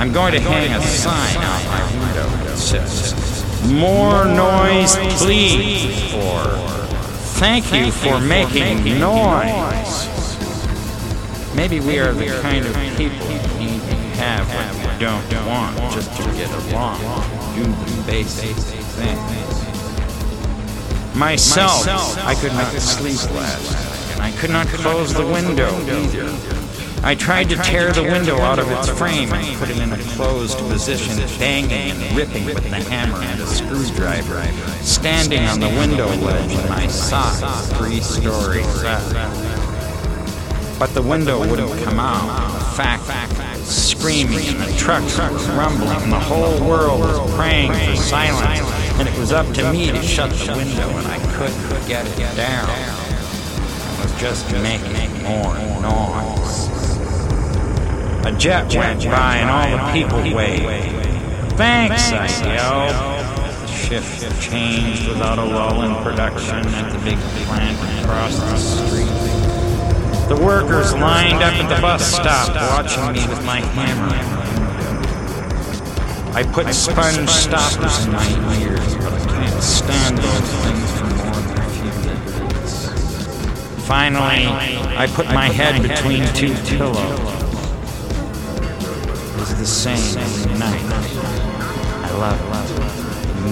I'm 0.00 0.12
going 0.12 0.32
to 0.32 0.40
hang 0.40 0.72
a 0.72 0.82
sign 0.82 1.36
out 1.36 1.64
my 1.66 1.82
window 1.92 2.28
that 2.46 2.58
says, 2.58 3.14
More 3.68 4.24
noise, 4.24 4.96
please, 5.18 6.14
or 6.14 6.60
Thank 7.40 7.72
you 7.72 7.90
for 7.90 8.20
making 8.20 8.98
noise. 8.98 10.06
Maybe 11.54 11.80
we 11.80 11.98
are 11.98 12.12
the 12.12 12.26
kind 12.42 12.66
of 12.66 12.74
people 12.96 13.26
who 13.26 13.58
need 13.58 13.80
to 13.80 13.94
have 14.20 14.46
what 14.54 14.74
we 14.76 15.00
don't 15.00 15.46
want 15.46 15.76
just 15.92 16.14
to 16.16 16.22
get 16.32 16.50
along. 16.50 17.00
Do 17.54 17.64
the 17.64 18.02
basic 18.06 18.56
things. 18.56 19.56
Myself, 21.16 21.86
I 22.18 22.34
could 22.34 22.52
not 22.52 22.72
sleep 22.74 23.22
last 23.34 23.72
night, 23.72 24.12
and 24.14 24.22
I 24.22 24.32
could 24.38 24.50
not 24.50 24.66
close 24.68 25.14
the 25.14 25.26
window 25.26 25.70
either. 25.86 26.49
I 27.02 27.14
tried 27.14 27.48
to 27.48 27.56
tear 27.56 27.92
the 27.92 28.02
window 28.02 28.36
out 28.40 28.58
of 28.58 28.70
its 28.70 28.88
frame 28.90 29.32
and 29.32 29.58
put 29.58 29.70
it 29.70 29.78
in 29.78 29.90
a 29.90 29.96
closed 30.14 30.58
position, 30.58 31.16
banging 31.38 31.92
and 31.92 32.16
ripping 32.16 32.44
with 32.44 32.62
the 32.62 32.76
hammer 32.76 33.16
and 33.22 33.40
a 33.40 33.46
screwdriver, 33.46 34.42
standing 34.82 35.42
on 35.44 35.60
the 35.60 35.68
window 35.68 36.08
ledge 36.16 36.52
in 36.52 36.68
my 36.68 36.86
sock, 36.88 37.64
three-story 37.78 38.62
flat. 38.62 39.78
But 40.78 40.92
the 40.92 41.02
window 41.02 41.40
wouldn't 41.40 41.72
come 41.84 41.98
out. 41.98 42.52
The 42.52 42.64
fact 42.76 43.06
was 43.08 43.66
screaming 43.66 44.48
and 44.48 44.60
the 44.60 44.78
trucks 44.78 45.18
rumbling 45.18 46.02
and 46.02 46.12
the 46.12 46.20
whole 46.20 46.60
world 46.68 47.00
was 47.00 47.34
praying 47.34 47.72
for 47.72 47.96
silence. 47.96 48.60
And 48.98 49.08
it 49.08 49.18
was 49.18 49.32
up 49.32 49.46
to 49.54 49.72
me 49.72 49.90
to 49.90 50.02
shut 50.02 50.30
the 50.30 50.52
window 50.54 50.88
and 50.88 51.06
I 51.06 51.18
couldn't 51.36 51.88
get 51.88 52.06
it 52.06 52.36
down. 52.36 52.68
I 52.68 54.02
was 54.02 54.20
just 54.20 54.50
making 54.52 55.22
more 55.22 55.54
noise. 55.80 56.39
A 58.22 58.32
jet 58.32 58.74
went 58.74 59.02
by 59.04 59.36
and 59.36 59.48
all 59.48 59.86
the 59.86 59.92
people 59.92 60.20
waved. 60.36 61.06
Thanks, 61.56 62.12
I 62.12 62.26
yelled. 62.54 62.94
The 63.62 63.66
shift 63.66 64.42
changed 64.42 65.08
without 65.08 65.38
a 65.38 65.44
lull 65.44 65.82
in 65.82 65.94
production 66.02 66.58
at 66.58 66.92
the 66.92 66.98
big 66.98 67.18
plant 67.46 68.04
across 68.04 68.38
the 68.38 68.56
street. 68.58 69.08
The 70.28 70.36
workers 70.36 70.92
lined 70.92 71.42
up 71.42 71.54
at 71.54 71.74
the 71.74 71.80
bus 71.80 72.04
stop 72.06 72.54
watching 72.54 73.12
me 73.14 73.26
with 73.26 73.44
my 73.44 73.60
hammer. 73.60 74.14
I 76.34 76.42
put 76.44 76.72
sponge 76.74 77.28
stoppers 77.30 78.04
in 78.04 78.12
my 78.12 78.60
ears, 78.60 78.96
but 78.96 79.12
I 79.14 79.24
can't 79.26 79.62
stand 79.62 80.18
those 80.18 80.50
things 80.62 80.90
for 80.98 81.06
more 81.24 81.40
than 81.42 81.58
a 81.58 81.70
few 81.70 81.92
minutes. 82.44 83.86
Finally, 83.88 84.46
I 84.96 85.06
put 85.06 85.26
my 85.26 85.48
head 85.48 85.82
between 85.82 86.26
two 86.34 86.54
pillows. 86.76 87.49
The 89.58 89.66
same 89.66 90.14
night. 90.58 90.82
I 92.02 92.10
love, 92.16 92.40
love, 92.48 92.70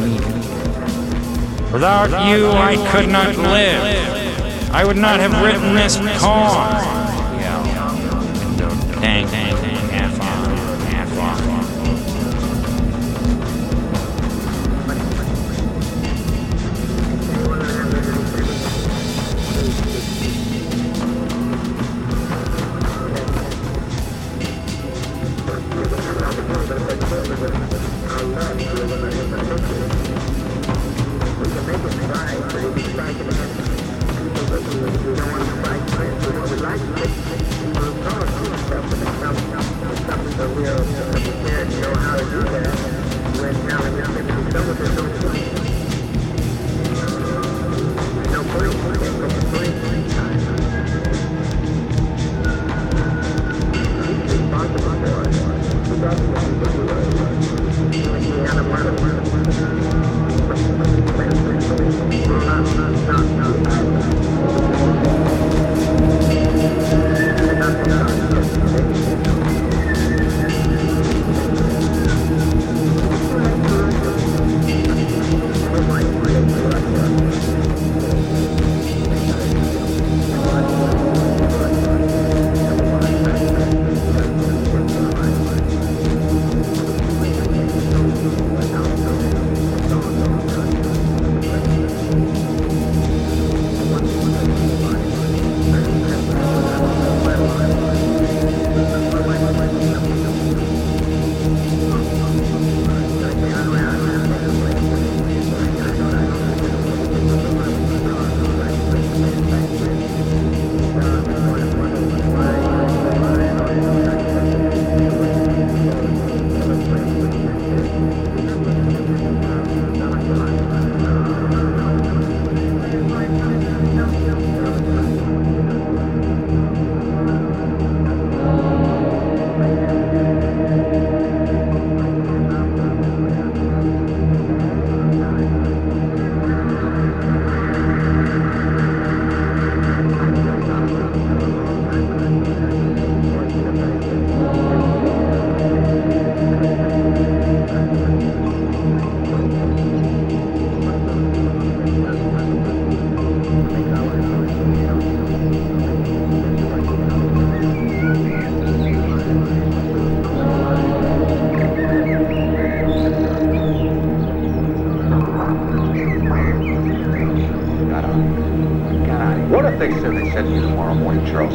it. 0.05 1.73
Without 1.73 2.11
you, 2.29 2.51
I 2.51 2.77
could 2.91 3.09
not 3.09 3.37
live. 3.37 4.71
I 4.73 4.85
would 4.85 4.97
not 4.97 5.21
have 5.21 5.43
written 5.43 5.75
this 5.75 5.97
poem. 5.97 6.15
Yeah. 7.39 7.63
Dang, 9.01 9.27
dang, 9.27 9.55
dang, 9.57 9.68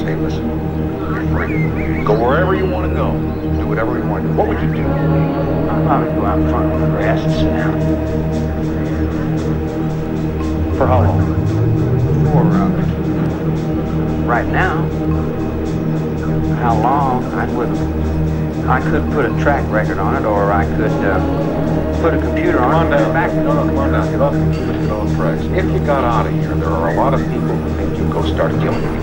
listen, 0.01 0.47
you're 1.13 1.27
free. 1.27 2.03
Go 2.03 2.13
wherever 2.19 2.55
you 2.55 2.65
want 2.65 2.89
to 2.89 2.95
go. 2.95 3.11
Do 3.59 3.67
whatever 3.67 3.97
you 3.97 4.05
want 4.05 4.23
to 4.23 4.29
do. 4.29 4.35
What 4.35 4.47
would 4.47 4.61
you 4.61 4.73
do? 4.73 4.83
I'd 4.83 5.85
probably 5.85 6.13
go 6.13 6.25
out 6.25 6.49
front 6.49 6.73
of 6.73 6.79
the 6.81 6.87
grass 6.87 7.21
and 7.23 7.33
sit 7.33 7.49
down. 7.53 7.79
For 10.77 10.87
how 10.87 11.03
long? 11.03 11.35
For, 12.31 12.41
uh, 12.41 12.69
right 14.25 14.47
now, 14.47 14.83
how 16.57 16.79
long, 16.79 17.23
I 17.33 17.45
would, 17.53 17.69
I 18.67 18.81
could 18.81 19.11
put 19.11 19.25
a 19.25 19.41
track 19.41 19.69
record 19.71 19.99
on 19.99 20.15
it, 20.15 20.25
or 20.25 20.51
I 20.51 20.65
could, 20.65 20.91
uh, 20.91 22.01
put 22.01 22.13
a 22.13 22.19
computer 22.19 22.57
Come 22.57 22.71
on 22.71 22.87
on 22.87 22.93
it. 22.93 22.97
down. 22.97 23.13
Back. 23.13 23.33
No, 23.33 23.53
no, 23.53 23.65
come 23.65 23.77
on 23.77 23.91
down. 23.91 24.11
Get 24.11 24.21
off 24.21 24.33
computers, 24.33 24.77
get 24.81 24.91
on 24.91 25.15
tracks. 25.15 25.43
If 25.43 25.65
you 25.65 25.79
got 25.85 26.03
out 26.03 26.25
of 26.25 26.33
here, 26.33 26.53
there 26.55 26.69
are 26.69 26.89
a 26.89 26.95
lot 26.95 27.13
of 27.13 27.19
people 27.21 27.39
who 27.41 27.75
think 27.77 27.97
you 27.97 28.11
go 28.11 28.21
start 28.25 28.51
killing 28.53 28.81
people. 28.81 29.02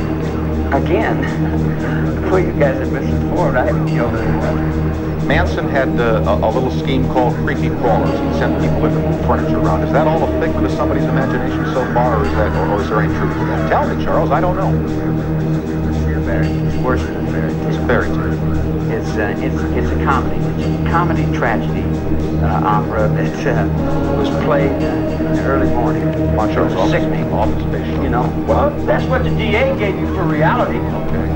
Again, 0.73 1.21
well, 2.31 2.39
you 2.39 2.53
guys 2.53 2.79
have 2.79 2.93
misinformed. 2.93 3.57
I 3.57 3.67
haven't 3.67 3.89
killed 3.89 4.15
anyone. 4.15 5.27
Manson 5.27 5.69
had 5.69 5.89
uh, 6.01 6.23
a, 6.27 6.49
a 6.49 6.51
little 6.51 6.71
scheme 6.71 7.07
called 7.09 7.35
creepy 7.37 7.69
crawlers. 7.71 8.11
He 8.11 8.39
sent 8.39 8.61
people 8.61 8.85
in 8.87 8.95
to 8.95 9.01
move 9.01 9.21
furniture 9.27 9.59
around. 9.59 9.83
Is 9.83 9.93
that 9.93 10.07
all 10.07 10.23
a 10.23 10.41
figment 10.41 10.67
of 10.67 10.73
somebody's 10.73 11.05
imagination 11.05 11.65
so 11.75 11.85
far, 11.93 12.21
or 12.21 12.25
is 12.25 12.33
that, 12.33 12.53
or, 12.57 12.75
or 12.75 12.83
is 12.83 12.89
there 12.89 13.01
any 13.01 13.13
truth 13.15 13.33
to 13.33 13.45
that? 13.47 13.69
Tell 13.69 13.95
me, 13.95 14.05
Charles. 14.05 14.31
I 14.31 14.41
don't 14.41 14.57
know. 14.57 14.71
Fairy. 16.25 16.47
It's 16.47 16.77
worse 16.85 17.03
than 17.03 17.27
a 17.27 17.31
fairy. 17.33 17.53
It's 17.53 17.77
a 17.77 17.87
fairy 17.87 18.07
tale. 18.07 18.93
It's 18.93 19.11
uh, 19.17 19.35
it's 19.39 19.61
it's 19.75 19.91
a 19.91 20.05
comedy. 20.05 20.37
It's 20.63 20.67
a 20.67 20.91
comedy 20.91 21.25
tragedy 21.37 21.83
uh, 22.45 22.63
opera 22.65 23.09
that 23.09 23.47
uh, 23.47 24.17
was 24.17 24.29
played 24.45 24.71
uh, 24.71 25.27
in 25.27 25.33
the 25.35 25.43
early 25.45 25.69
morning. 25.71 26.03
On 26.39 26.53
Charles' 26.53 26.75
office, 26.75 26.93
Sickening. 26.93 27.33
office 27.33 27.63
space. 27.65 27.87
You 28.03 28.11
know. 28.11 28.23
Well, 28.47 28.71
that's 28.85 29.05
what 29.07 29.25
the 29.25 29.31
DA 29.31 29.77
gave 29.77 29.90
you 29.90 29.90
for 30.15 30.25
reality. 30.25 30.81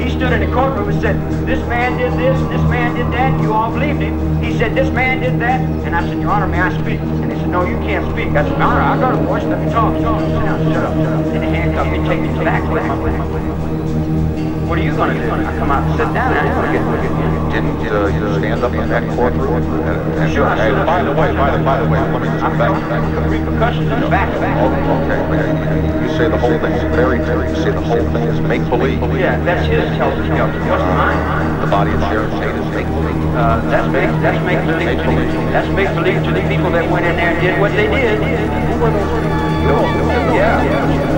He 0.03 0.11
stood 0.11 0.33
in 0.33 0.41
the 0.41 0.55
courtroom 0.55 0.89
and 0.89 1.01
said, 1.01 1.17
"This 1.47 1.61
man 1.69 1.97
did 1.97 2.13
this, 2.13 2.39
this 2.49 2.63
man 2.69 2.95
did 2.95 3.11
that." 3.13 3.33
And 3.33 3.43
you 3.43 3.53
all 3.53 3.71
believed 3.71 4.01
him. 4.01 4.43
He 4.43 4.57
said, 4.59 4.75
"This 4.75 4.91
man 4.91 5.21
did 5.21 5.39
that," 5.41 5.61
and 5.61 5.95
I 5.95 6.07
said, 6.07 6.21
"Your 6.21 6.31
Honor, 6.31 6.47
may 6.47 6.61
I 6.61 6.71
speak?" 6.81 7.01
And 7.01 7.33
he 7.33 7.39
said, 7.39 7.51
"No, 7.51 7.65
you 7.65 7.77
can't 7.79 8.05
speak." 8.13 8.29
I 8.31 8.43
said, 8.43 8.59
"Your 8.59 8.63
Honor, 8.63 8.81
I 8.81 8.99
got 8.99 9.15
a 9.15 9.17
voice. 9.17 9.45
Let 9.45 9.61
me 9.61 9.71
talk." 9.71 9.95
Sit 9.95 10.03
down. 10.03 10.21
Shut 10.31 10.49
up. 10.49 10.61
Shut 10.73 10.85
up. 10.85 10.95
And 10.95 11.43
they 11.43 11.49
handcuffed 11.49 11.91
me, 11.91 11.99
take 12.09 12.21
me 12.21 12.45
back, 12.45 12.63
with 12.71 12.85
my 12.85 13.74
What 14.75 14.83
are 14.83 14.91
you 14.91 14.97
gonna 14.99 15.15
do? 15.15 15.31
I 15.31 15.55
come 15.55 15.71
out 15.71 15.87
and 15.87 15.95
sit 15.95 16.11
down. 16.11 16.35
I 16.35 16.51
ain't 16.51 16.51
gonna 16.51 16.75
get. 16.75 16.83
Didn't 17.55 17.79
uh, 17.95 18.11
you 18.11 18.27
stand 18.43 18.67
up 18.67 18.75
in 18.75 18.91
that 18.91 19.07
courtroom? 19.15 19.63
And, 19.63 20.19
and, 20.19 20.33
Sure, 20.35 20.51
I 20.51 20.83
by 20.83 21.07
the 21.07 21.15
way, 21.15 21.31
by 21.31 21.55
the, 21.55 21.63
by 21.63 21.79
the 21.79 21.87
way, 21.87 22.03
let 22.03 22.19
me 22.19 22.27
just 22.27 22.43
back, 22.59 22.75
back. 22.91 23.07
the 23.15 23.23
repercussions 23.31 23.87
the 23.87 24.11
back, 24.11 24.35
back. 24.43 24.59
Oh, 24.59 24.75
okay, 25.07 25.23
you- 25.23 26.19
say 26.19 26.27
the 26.27 26.39
whole 26.43 26.59
thing's 26.59 26.83
very, 26.91 27.23
very, 27.23 27.55
You 27.55 27.55
say 27.63 27.71
the 27.71 27.87
whole 27.87 28.03
thing 28.03 28.27
is 28.27 28.41
make 28.43 28.67
believe. 28.67 28.99
Yeah, 29.15 29.39
that's 29.47 29.63
his 29.71 29.87
helter 29.95 30.27
skelter. 30.27 30.59
What's 30.67 30.83
mine? 30.99 31.23
The 31.63 31.71
body 31.71 31.95
of 31.95 32.03
Sharon 32.11 32.35
Tate 32.43 32.59
is 32.59 32.67
make 32.75 32.91
believe. 32.91 33.15
Uh, 33.31 33.63
that's 33.71 33.87
make 33.95 34.11
that's 34.27 34.43
make 34.43 34.59
believe. 34.67 34.99
That's 35.55 35.71
make 35.71 35.95
believe 35.95 36.19
to 36.27 36.35
the 36.35 36.43
people 36.51 36.75
that 36.75 36.91
went 36.91 37.07
in 37.07 37.15
there 37.15 37.31
and 37.31 37.39
did 37.39 37.55
what 37.63 37.71
they 37.79 37.87
did. 37.87 38.19
Who 38.19 38.75
were 38.83 38.91
those 38.91 39.07
people? 39.23 40.35
Yeah. 40.35 41.15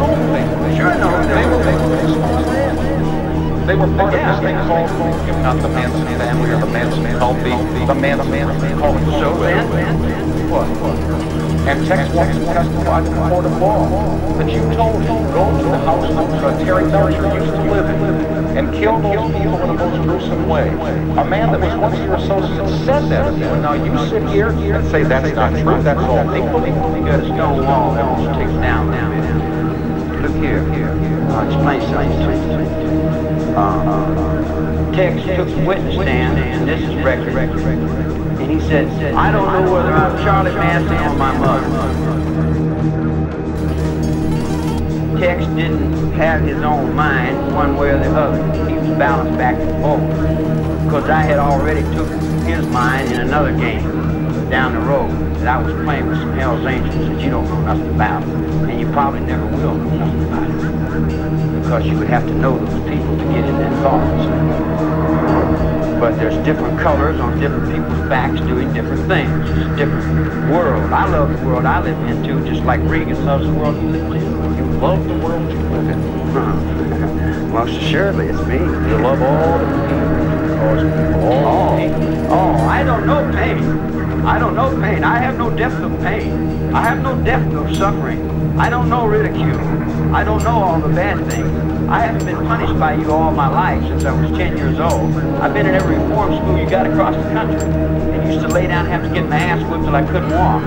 Sure, 0.77 0.93
no. 1.01 1.09
They 1.25 1.49
were, 1.49 1.65
they 1.65 1.73
were 1.73 2.13
small 2.13 2.53
men. 2.53 2.66
They 3.67 3.75
were 3.75 3.89
part 3.99 4.15
of 4.15 4.21
this 4.23 4.41
thing 4.47 4.55
called, 4.71 4.91
not 5.43 5.61
the 5.61 5.69
Manson 5.69 6.07
family 6.19 6.51
or 6.51 6.61
the 6.61 6.67
Manson 6.67 7.19
cult, 7.19 7.37
the, 7.39 7.51
the 7.85 7.95
Manson 7.97 8.79
cult. 8.79 9.01
So 9.19 9.35
then, 9.43 10.49
What? 10.49 10.69
And 11.67 11.85
Tex 11.85 12.15
Watson 12.15 12.45
testified 12.45 13.03
before 13.03 13.25
the 13.25 13.29
court 13.29 13.45
of 13.45 13.59
law 13.59 14.39
that 14.39 14.53
you 14.53 14.61
told 14.77 15.03
him 15.03 15.17
to 15.17 15.33
go 15.33 15.59
to 15.59 15.65
the 15.65 15.79
house 15.79 16.09
that 16.15 16.45
uh, 16.45 16.65
Terry 16.65 16.85
Melcher 16.85 17.35
used 17.35 17.53
to 17.53 17.63
live 17.65 17.87
in 17.91 18.57
and 18.57 18.73
kill 18.73 19.01
those 19.01 19.33
people 19.33 19.61
in 19.61 19.67
the 19.67 19.75
most 19.75 20.03
gruesome 20.05 20.49
way. 20.49 20.69
A 20.69 21.25
man 21.25 21.51
that 21.51 21.61
was 21.61 21.93
of 21.93 22.05
your 22.05 22.15
associates 22.15 22.85
said 22.85 23.09
that 23.11 23.27
of 23.27 23.37
you, 23.37 23.47
and 23.47 23.63
now 23.63 23.73
you 23.73 23.99
sit 24.09 24.23
here 24.29 24.51
and 24.51 24.89
say 24.93 25.03
that's 25.03 25.35
not 25.35 25.51
true, 25.61 25.83
that's 25.83 26.01
all 26.01 26.25
you 26.25 27.05
got 27.05 27.19
a 27.19 27.25
stone 27.25 27.65
wall 27.65 27.95
that 27.95 28.05
was 28.17 28.37
taken 28.37 28.61
down 28.61 28.93
now. 28.93 30.23
Look 30.23 30.37
here. 30.37 30.63
I'll 31.33 31.47
explain 31.49 31.81
something 31.83 33.36
Tex 33.57 35.25
took 35.35 35.49
the 35.49 35.65
witness 35.67 35.95
stand, 35.95 36.39
and 36.39 36.69
this 36.69 36.83
is 36.83 36.95
record. 37.03 37.35
And 37.35 38.51
he 38.51 38.61
said, 38.69 38.87
I 39.15 39.33
don't 39.33 39.51
know 39.51 39.73
whether 39.73 39.95
I'm 39.95 40.23
Charlie 40.23 40.53
Manson 40.53 40.95
or 40.95 41.17
my 41.17 41.39
mother. 41.39 41.67
Tex 45.19 45.47
didn't 45.47 46.13
have 46.13 46.43
his 46.43 46.63
own 46.63 46.95
mind 46.95 47.55
one 47.55 47.79
way 47.79 47.93
or 47.93 47.99
the 47.99 48.15
other. 48.15 48.69
He 48.69 48.75
was 48.75 48.99
balanced 48.99 49.39
back 49.39 49.57
and 49.57 49.83
forth. 49.83 50.03
Because 50.85 51.09
I 51.09 51.23
had 51.23 51.39
already 51.39 51.81
took 51.95 52.11
his 52.45 52.67
mind 52.67 53.11
in 53.11 53.21
another 53.21 53.57
game 53.57 54.51
down 54.51 54.75
the 54.75 54.81
road 54.81 55.11
that 55.37 55.49
I 55.49 55.63
was 55.63 55.73
playing 55.83 56.09
with 56.09 56.19
some 56.19 56.35
Hell's 56.35 56.67
Angels 56.67 57.09
that 57.09 57.23
you 57.23 57.31
don't 57.31 57.47
know 57.47 57.63
nothing 57.63 57.95
about. 57.95 58.46
Probably 58.97 59.21
never 59.21 59.45
will 59.45 59.75
know 59.75 59.77
nothing 59.77 60.25
about 60.25 60.49
it. 60.49 61.63
Because 61.63 61.87
you 61.87 61.99
would 61.99 62.09
have 62.09 62.27
to 62.29 62.33
know 62.33 62.57
those 62.57 62.89
people 62.89 63.15
to 63.19 63.25
get 63.25 63.45
in 63.45 63.59
their 63.59 63.71
thoughts. 63.83 64.25
But 66.01 66.17
there's 66.17 66.35
different 66.47 66.81
colors 66.81 67.21
on 67.21 67.39
different 67.39 67.67
people's 67.75 68.09
backs 68.09 68.41
doing 68.41 68.73
different 68.73 69.07
things. 69.07 69.51
It's 69.51 69.67
a 69.67 69.77
different 69.77 70.51
world. 70.51 70.91
I 70.95 71.07
love 71.09 71.29
the 71.29 71.47
world 71.47 71.67
I 71.67 71.83
live 71.83 71.99
in 72.09 72.25
too, 72.25 72.43
just 72.49 72.65
like 72.65 72.81
Reagan 72.85 73.23
loves 73.27 73.45
the 73.47 73.53
world 73.53 73.77
he 73.77 73.87
lives 73.87 74.15
in. 74.15 74.57
You 74.57 74.65
love 74.81 75.07
the 75.07 75.19
world 75.19 75.43
you 75.53 75.59
live 75.59 75.89
in. 75.91 77.51
Most 77.53 77.77
assuredly, 77.77 78.29
it's 78.29 78.47
me. 78.47 78.57
You 78.57 78.97
love 78.97 79.21
all 79.21 79.59
the 79.59 79.67
people, 79.89 80.57
cause 80.57 80.83
people, 80.83 81.45
all. 81.45 81.79
Oh, 81.79 82.29
oh, 82.31 82.67
I 82.67 82.83
don't 82.83 83.07
know 83.07 83.31
pain. 83.35 83.63
I 84.25 84.39
don't 84.39 84.55
know 84.57 84.71
pain. 84.81 85.05
I 85.05 85.19
have 85.19 85.37
no 85.37 85.51
depth 85.51 85.83
of 85.83 86.01
pain. 86.01 86.75
I 86.75 86.81
have 86.81 87.03
no 87.03 87.15
depth 87.23 87.53
of 87.53 87.77
suffering. 87.77 88.36
I 88.59 88.71
don't 88.71 88.89
know 88.89 89.07
ridicule. 89.07 89.59
I 90.15 90.25
don't 90.25 90.43
know 90.43 90.63
all 90.63 90.81
the 90.81 90.89
bad 90.89 91.19
things. 91.31 91.49
I 91.91 92.01
haven't 92.01 92.25
been 92.25 92.47
punished 92.47 92.79
by 92.81 92.95
you 92.95 93.13
all 93.13 93.31
my 93.31 93.49
life 93.49 93.83
since 93.83 94.05
I 94.05 94.13
was 94.19 94.31
10 94.37 94.57
years 94.57 94.79
old. 94.79 95.15
I've 95.43 95.53
been 95.53 95.67
in 95.67 95.75
every 95.75 95.99
reform 95.99 96.35
school 96.37 96.59
you 96.59 96.69
got 96.69 96.87
across 96.87 97.15
the 97.15 97.31
country. 97.33 97.61
And 97.69 98.33
used 98.33 98.47
to 98.47 98.53
lay 98.53 98.67
down 98.67 98.87
and 98.87 98.93
have 98.95 99.03
to 99.03 99.11
get 99.15 99.29
my 99.29 99.37
ass 99.37 99.63
whipped 99.71 99.85
till 99.85 99.95
I 99.95 100.03
couldn't 100.05 100.31
walk. 100.31 100.63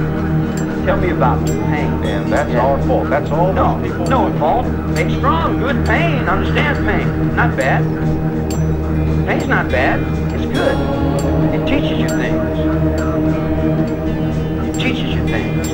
Tell 0.86 0.98
me 0.98 1.10
about 1.10 1.46
the 1.46 1.54
pain. 1.54 1.92
And 2.04 2.32
that's 2.32 2.52
Yeah. 2.52 2.66
our 2.66 2.78
fault. 2.84 3.10
That's 3.10 3.32
all 3.32 3.54
No, 3.54 3.80
people. 3.82 4.06
no 4.06 4.32
fault. 4.40 4.68
Make 4.94 5.10
strong, 5.10 5.58
good 5.60 5.84
pain. 5.86 6.30
Understand 6.30 6.86
pain. 6.86 7.36
Not 7.36 7.58
bad. 7.58 7.84
Pain's 9.28 9.48
not 9.48 9.70
bad. 9.70 10.00
It's 10.36 10.46
good. 10.46 10.78
It 11.56 11.66
teaches 11.68 12.00
you 12.00 12.08
things. 12.08 12.49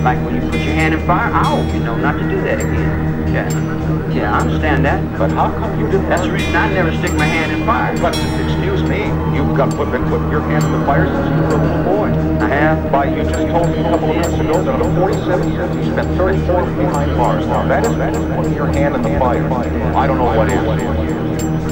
Like 0.06 0.24
when 0.24 0.36
you 0.36 0.42
put 0.52 0.60
your 0.62 0.76
hand 0.78 0.94
in 0.94 1.04
fire, 1.08 1.34
I 1.34 1.44
hope 1.44 1.74
you 1.74 1.80
know 1.80 1.98
not 1.98 2.20
to 2.20 2.30
do 2.30 2.40
that 2.44 2.60
again. 2.60 3.34
Yeah. 3.34 4.14
Yeah, 4.14 4.38
I 4.38 4.42
understand 4.42 4.86
that. 4.86 5.02
But 5.18 5.32
how 5.32 5.50
come 5.50 5.80
you 5.80 5.88
didn't? 5.88 6.08
That's 6.08 6.22
the 6.22 6.32
reason 6.32 6.56
I 6.56 6.72
never 6.72 6.96
stick 7.00 7.12
my 7.14 7.26
hand 7.26 7.52
in 7.52 7.66
fire. 7.66 7.98
But 7.98 8.16
excuse 8.16 8.84
me, 8.84 9.06
you've 9.36 9.58
got 9.58 9.74
put, 9.74 9.90
been 9.90 10.08
putting 10.08 10.30
your 10.30 10.42
hand 10.42 10.64
in 10.64 10.74
the 10.74 10.86
fire 10.86 11.08
since 11.08 11.26
you 11.34 11.42
were 11.42 11.56
a 11.56 11.58
little 11.58 11.84
boy. 11.84 12.10
I 12.38 12.48
have. 12.50 12.92
Why, 12.92 13.06
you 13.06 13.24
just 13.24 13.50
told 13.50 13.68
me 13.68 13.80
a 13.80 13.84
couple 13.90 14.12
of 14.12 14.16
minutes 14.16 14.40
ago 14.40 14.62
that 14.62 14.80
of 14.80 14.96
47 14.96 15.52
years 15.52 15.76
you 15.76 15.92
spent 15.92 16.16
34 16.16 16.66
behind 16.78 17.18
bars. 17.18 17.48
Now 17.48 17.68
that 17.68 17.84
is, 17.84 17.98
that 17.98 18.16
is 18.16 18.36
putting 18.36 18.54
your 18.54 18.68
hand 18.68 18.94
in 18.94 19.02
the 19.02 19.18
fire. 19.18 19.44
I 19.96 20.06
don't 20.06 20.20
know 20.20 20.38
what 20.38 20.52
is. 20.52 21.65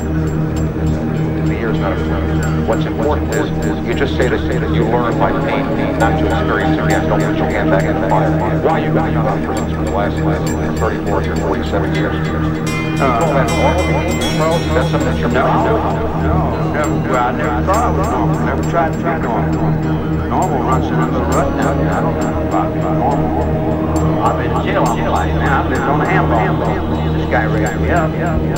The 1.84 1.90
year's 1.90 2.08
not 2.08 2.24
important. 2.24 2.68
What's 2.70 2.86
important 2.86 3.36
is, 3.36 3.50
is 3.68 3.86
you 3.86 3.94
just 3.94 4.16
say 4.16 4.30
that, 4.30 4.40
say 4.40 4.58
that 4.58 4.74
you 4.74 4.88
learn 4.88 5.20
by 5.20 5.36
pain, 5.44 5.68
not 6.00 6.18
to 6.18 6.26
experience 6.32 6.80
it 6.80 6.86
again. 6.86 7.10
Don't 7.10 7.20
put 7.20 7.36
your 7.36 7.52
hand 7.52 7.72
back 7.72 7.84
in 7.84 8.00
the 8.00 8.08
fire. 8.08 8.32
Why 8.64 8.80
you 8.80 8.88
been 8.88 9.20
out 9.20 9.38
of 9.38 9.44
prison 9.44 9.68
for 9.76 9.84
the 9.84 9.92
last, 9.92 10.16
last 10.24 10.80
34 10.80 11.28
or 11.28 11.36
47 11.36 11.96
years? 11.96 12.16
Uh, 12.16 12.24
you 12.24 13.20
call 13.20 13.34
that 13.36 13.48
normal 13.52 13.84
behavior, 13.84 14.32
Charles? 14.40 14.64
That's 14.72 14.92
something 14.92 15.12
that 15.12 15.20
you're 15.20 15.28
No, 15.28 15.44
no, 15.44 15.76
no, 16.24 16.72
never. 16.72 17.18
I 17.20 17.32
never 17.36 17.66
thought 17.68 17.84
I 17.84 17.92
was 17.92 18.08
normal. 18.08 18.40
Never 18.48 18.64
tried 18.72 18.92
to 18.94 18.98
be 18.98 19.04
normal. 19.04 20.32
Normal 20.32 20.64
runs 20.64 20.88
in 20.88 20.96
little 21.04 21.28
rut 21.36 21.52
there. 21.60 21.68
I 21.68 22.00
don't 22.00 22.16
know 22.16 22.48
about 22.48 22.74
being 22.74 22.96
normal. 22.96 24.24
I've 24.24 24.38
been 24.40 24.56
in 24.56 24.64
jail 24.64 24.84
all 24.88 24.96
my 24.96 25.10
life, 25.10 25.36
man. 25.36 25.52
I've 25.52 25.70
lived 25.70 25.82
on 25.84 26.00
a 26.00 26.06
handball. 26.08 27.03
Guy 27.34 27.46
raised 27.46 27.82
me 27.82 27.90
up. 27.90 28.12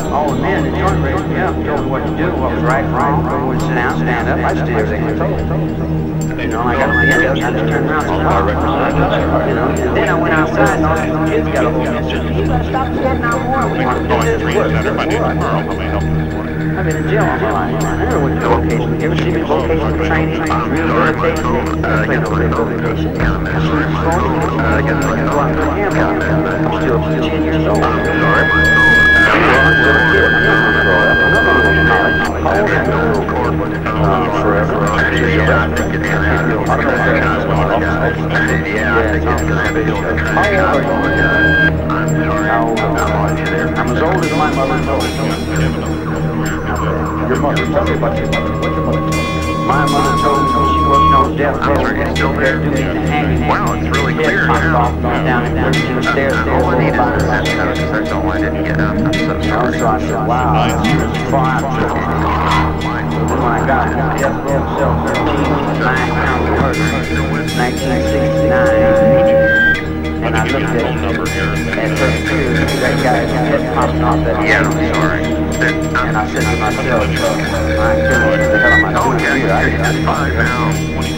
Oh, 0.03 0.13
all 0.13 0.31
the 0.35 0.41
men 0.41 0.65
joint 0.75 1.01
raised 1.01 1.25
me 1.29 1.37
up. 1.37 1.55
Told 1.63 1.85
me 1.85 1.89
what 1.89 2.05
to 2.05 2.17
do, 2.17 2.25
what 2.35 2.51
was 2.55 2.61
right, 2.61 2.83
wrong. 2.91 3.23
Go 3.23 3.51
and 3.51 3.61
sit 3.61 3.69
down, 3.69 3.99
stand 3.99 4.27
up. 4.27 4.39
I 4.39 4.53
just 4.53 4.65
did 4.65 4.75
everything 4.75 5.05
I 5.05 5.15
told. 5.15 6.41
You 6.41 6.47
know, 6.47 6.59
I 6.59 6.75
got 6.75 6.89
my 6.89 7.05
head 7.05 7.25
up, 7.25 7.37
I 7.37 7.51
just 7.51 7.71
turned 7.71 7.89
around 7.89 8.03
and 8.09 8.27
I 8.27 8.41
represent 8.41 9.47
You 9.47 9.55
know, 9.55 9.69
and 9.69 9.95
then 9.95 10.09
I 10.09 10.21
went 10.21 10.33
outside 10.33 10.75
and 10.75 10.85
all 10.85 11.25
these 11.25 11.31
kids 11.31 11.47
got 11.55 11.65
a 11.65 11.71
hold 11.71 11.87
of 11.87 11.93
me 11.93 11.97
and 11.99 12.05
said, 12.05 12.35
you 12.35 12.45
gotta 12.47 12.67
stop 12.67 12.93
getting 12.93 13.23
out 13.23 13.39
more. 13.47 13.63
We 13.71 13.85
want 13.85 13.97
to 14.01 14.07
do 14.09 14.43
this 14.43 14.55
work. 14.57 15.09
Good 15.09 16.03
work. 16.03 16.14
I've 16.85 16.93
been 16.93 17.03
in 17.03 17.09
jail 17.09 17.23
all 17.23 17.39
my 17.39 17.49
life. 17.49 17.83
I 17.83 17.97
never 17.97 18.19
went 18.19 18.39
to 18.41 18.47
vocation. 18.47 18.99
You 19.01 19.05
ever 19.07 19.17
see 19.17 19.31
me 19.31 19.41
vocational 19.41 20.05
training, 20.05 20.39
rehabilitation? 20.39 21.83
I 21.83 22.05
played 22.05 22.21
no 22.21 22.29
rehabilitation. 22.29 23.09
I 23.17 23.41
phone, 24.05 24.59
I 24.59 24.85
go 24.85 25.39
out 25.39 25.49
to 25.49 25.61
the 25.61 25.65
handball. 25.65 26.13
I'm 26.61 26.77
still 26.83 27.01
10 27.01 27.43
years 27.43 27.65
old. 27.65 27.81
I'm 43.75 43.89
as 43.89 44.01
old 44.03 44.23
as 44.23 44.31
my 44.37 44.53
mother 44.53 44.77
told 44.85 45.89
me. 45.89 45.94
Your 47.15 47.39
mother, 47.39 47.63
tell 47.65 47.85
me 47.85 47.93
about 47.93 48.17
your 48.17 48.27
mother. 48.27 48.51
What's 48.59 48.75
your 48.75 48.83
mother? 48.85 48.99
My 49.65 49.85
mother 49.89 50.15
told 50.21 50.43
me 50.45 50.49
she 50.51 50.57
wasn't 50.85 51.15
on 51.15 51.35
death 51.35 51.57
row, 51.65 51.81
when 51.81 51.95
still 52.15 52.33
there 52.33 52.59
the. 52.59 52.69
Wow, 53.49 53.73
it's 53.73 53.87
really 53.97 54.13
clear 54.13 54.45
now. 54.47 54.91
Down 55.01 55.45
in 55.45 55.55
13 55.73 56.03
stairs, 56.03 56.33
there, 56.45 56.53
all 56.53 56.69
by 56.69 56.91
herself. 57.17 57.47
That's 57.47 58.11
all 58.11 58.29
I 58.29 58.37
didn't 58.41 58.63
get. 58.63 58.79
I'm, 58.79 59.07
I'm 59.07 59.13
so 59.13 59.41
sorry. 59.41 59.79
So 59.79 59.87
I 59.87 59.97
said, 59.99 60.27
wow, 60.27 60.53
that's 60.67 61.31
fine. 61.31 61.63
Then 63.09 63.25
when 63.25 63.39
I 63.39 63.65
got 63.65 63.85
to 63.89 63.95
death 64.21 64.37
row, 64.45 64.77
cell 64.77 64.93
13, 65.07 65.25
nine 65.81 66.11
pounds 66.13 66.45
of 66.45 66.51
murder, 66.61 66.85
1969. 67.57 70.23
And 70.25 70.33
I 70.35 70.37
looked 70.43 70.55
at, 70.55 70.61
at 70.83 71.97
her 71.97 72.11
too, 72.29 72.53
that 72.81 72.95
guy's 73.03 73.31
head 73.31 73.61
popping 73.73 74.03
off 74.03 74.19
that 74.25 74.35
Yeah, 74.45 74.67
I'm 74.67 74.93
sorry. 74.93 75.34
And 75.57 76.17
I 76.17 76.27
said 76.27 76.41
to 76.41 76.57
myself, 76.59 77.07
what 77.07 77.15
the 77.15 78.59
hell 78.59 78.73
am 78.73 78.85
I 78.85 79.15
okay, 79.15 79.39
here? 79.39 79.51
I, 79.51 79.77
that's 79.77 79.99
fine 80.03 80.33
now. 80.35 80.99
Okay, 80.99 81.14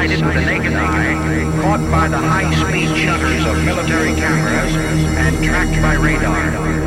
sighted 0.00 0.24
with 0.24 0.34
the 0.34 0.40
naked 0.40 0.72
eye, 0.72 1.60
caught 1.60 1.90
by 1.90 2.08
the 2.08 2.16
high-speed 2.16 2.96
shutters 2.96 3.44
of 3.44 3.62
military 3.66 4.14
cameras, 4.14 4.74
and 4.74 5.44
tracked 5.44 5.82
by 5.82 5.92
radar. 5.92 6.79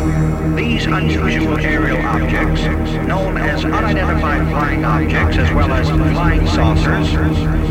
These 0.83 0.91
unusual 0.91 1.57
aerial 1.59 2.05
objects, 2.05 2.63
known 3.07 3.37
as 3.37 3.63
unidentified 3.63 4.49
flying 4.49 4.83
objects 4.83 5.37
as 5.37 5.49
well 5.53 5.71
as 5.71 5.87
flying 5.87 6.45
saucers, 6.45 7.07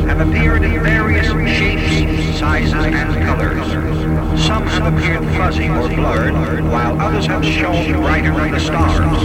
have 0.07 0.27
appeared 0.27 0.65
in 0.65 0.83
various 0.83 1.27
shapes, 1.27 2.39
sizes, 2.39 2.73
and 2.73 3.23
colors. 3.23 4.43
Some 4.43 4.67
have 4.67 4.95
appeared 4.95 5.27
fuzzy 5.37 5.69
or 5.69 5.91
blurred, 5.91 6.65
while 6.65 6.99
others 6.99 7.27
have 7.27 7.45
shone 7.45 7.93
brighter 8.01 8.35
than 8.35 8.53
the 8.53 8.61
stars. 8.61 9.21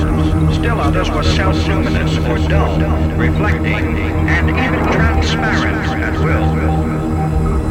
Still 0.58 0.82
others 0.82 1.10
were 1.10 1.24
self-luminous 1.24 2.18
or 2.28 2.46
dull, 2.50 2.78
reflecting, 3.16 3.98
and 4.28 4.50
even 4.50 4.84
transparent 4.92 6.04
at 6.04 6.14
will. 6.26 6.97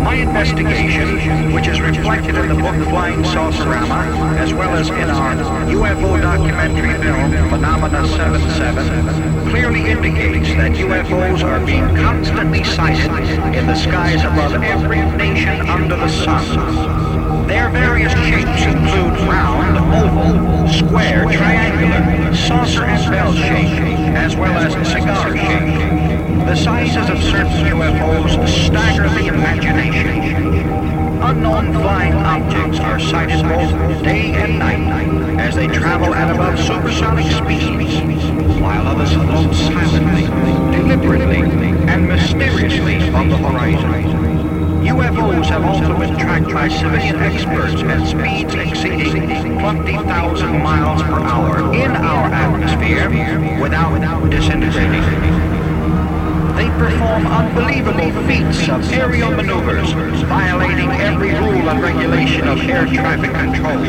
My 0.07 0.15
investigation, 0.15 1.53
which 1.53 1.67
is 1.67 1.81
reflected 1.81 2.37
in 2.37 2.47
the 2.47 2.55
book 2.55 2.77
Flying 2.91 3.25
Saucerama, 3.25 4.39
as 4.39 4.55
well 4.55 4.77
as 4.77 4.89
in 4.89 5.11
our 5.11 5.35
UFO 5.67 6.23
documentary 6.23 6.95
film 7.03 7.33
Phenomena 7.51 8.07
77, 8.07 9.51
clearly 9.51 9.91
indicates 9.91 10.47
that 10.55 10.71
UFOs 10.77 11.43
are 11.43 11.59
being 11.67 11.89
constantly 11.97 12.63
sighted 12.63 13.11
in 13.53 13.67
the 13.67 13.75
skies 13.75 14.23
above 14.23 14.63
every 14.63 14.99
nation 15.17 15.69
under 15.69 15.97
the 15.97 16.09
sun. 16.09 17.49
Their 17.49 17.69
various 17.71 18.13
shapes 18.13 18.63
include 18.63 19.19
round, 19.29 19.77
oval, 19.93 20.69
square, 20.69 21.25
triangular, 21.33 22.33
saucer 22.33 22.85
and 22.85 23.11
bell 23.11 23.33
shape, 23.33 23.83
as 24.15 24.37
well 24.37 24.57
as 24.57 24.73
cigar 24.89 25.37
shape. 25.37 26.16
The 26.47 26.55
sizes 26.55 27.11
of 27.11 27.21
certain 27.25 27.67
UFOs 27.75 28.49
stagger 28.49 29.09
the 29.09 29.27
imagination. 29.27 30.71
Unknown 31.21 31.73
flying 31.73 32.13
objects 32.13 32.79
are 32.79 33.01
sighted 33.01 33.43
both 33.43 34.05
day 34.05 34.31
and 34.31 34.61
night 34.61 35.41
as 35.41 35.57
they 35.57 35.67
travel 35.67 36.15
at 36.15 36.33
above 36.33 36.57
supersonic 36.61 37.27
speeds, 37.27 37.97
while 38.61 38.87
others 38.87 39.13
float 39.13 39.53
silently, 39.57 40.27
deliberately, 40.71 41.41
and 41.91 42.07
mysteriously 42.07 43.09
on 43.11 43.29
the 43.29 43.37
horizon. 43.39 43.91
UFOs 44.87 45.47
have 45.47 45.65
also 45.65 45.99
been 45.99 46.17
tracked 46.17 46.53
by 46.55 46.69
civilian 46.69 47.17
experts 47.17 47.83
at 47.83 48.07
speeds 48.07 48.55
exceeding 48.55 49.59
20,000 49.59 50.63
miles 50.63 51.03
per 51.03 51.19
hour 51.19 51.75
in 51.75 51.91
our 51.91 52.27
atmosphere 52.33 53.61
without 53.61 54.31
disintegrating. 54.31 55.56
They 56.57 56.69
perform 56.79 57.27
unbelievable 57.27 58.11
feats 58.27 58.69
of 58.71 58.91
aerial 58.91 59.31
maneuvers, 59.31 59.93
violating 60.23 60.91
every 60.91 61.35
rule 61.35 61.69
and 61.69 61.83
regulation 61.83 62.49
of 62.49 62.59
air 62.61 62.87
traffic 62.87 63.31
control, 63.33 63.85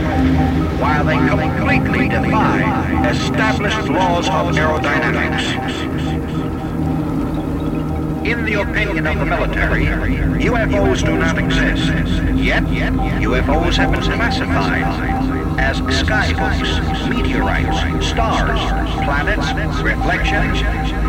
while 0.78 1.06
they 1.06 1.18
completely 1.18 2.10
defy 2.10 3.10
established 3.10 3.88
laws 3.88 4.28
of 4.28 4.54
aerodynamics. 4.54 5.46
In 8.26 8.44
the 8.44 8.56
opinion 8.56 9.08
of 9.08 9.18
the 9.20 9.26
military, 9.26 9.86
UFOs 9.86 11.06
do 11.06 11.18
not 11.18 11.38
exist. 11.38 11.94
Yet, 12.36 12.64
UFOs 12.64 13.78
have 13.78 13.92
been 13.94 14.02
classified 14.02 14.84
as 15.58 15.80
skyhooks, 15.80 17.10
meteorites, 17.10 18.08
stars, 18.08 18.60
planets, 19.06 19.82
reflections, 19.82 20.62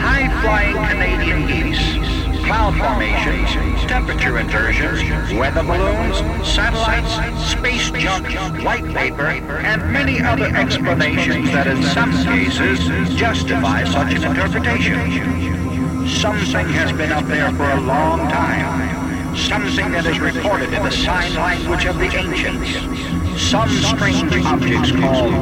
high-flying 0.09 0.77
Canadian 0.89 1.47
geese, 1.47 2.43
cloud 2.47 2.73
formations, 2.81 3.79
temperature 3.87 4.39
inversions, 4.39 5.35
weather 5.35 5.63
balloons, 5.63 6.17
satellites, 6.49 7.13
space 7.45 7.91
junk, 7.91 8.27
white 8.65 8.85
vapor, 8.85 9.59
and 9.59 9.93
many 9.93 10.23
other 10.23 10.47
explanations 10.57 11.51
that 11.51 11.67
in 11.67 11.83
some 11.83 12.13
cases 12.25 12.79
justify 13.17 13.85
such 13.85 14.15
an 14.15 14.25
interpretation. 14.25 16.09
Something 16.09 16.69
has 16.71 16.91
been 16.93 17.13
up 17.13 17.27
there 17.27 17.53
for 17.53 17.69
a 17.69 17.81
long 17.81 18.31
time. 18.31 19.37
Something 19.37 19.93
that 19.93 20.07
is 20.07 20.19
reported 20.19 20.73
in 20.73 20.83
the 20.83 20.91
sign 20.91 21.35
language 21.35 21.85
of 21.85 21.99
the 21.99 22.07
ancients. 22.07 22.98
Some 23.39 23.71
strange 23.71 24.45
objects 24.45 24.91
called 24.91 25.33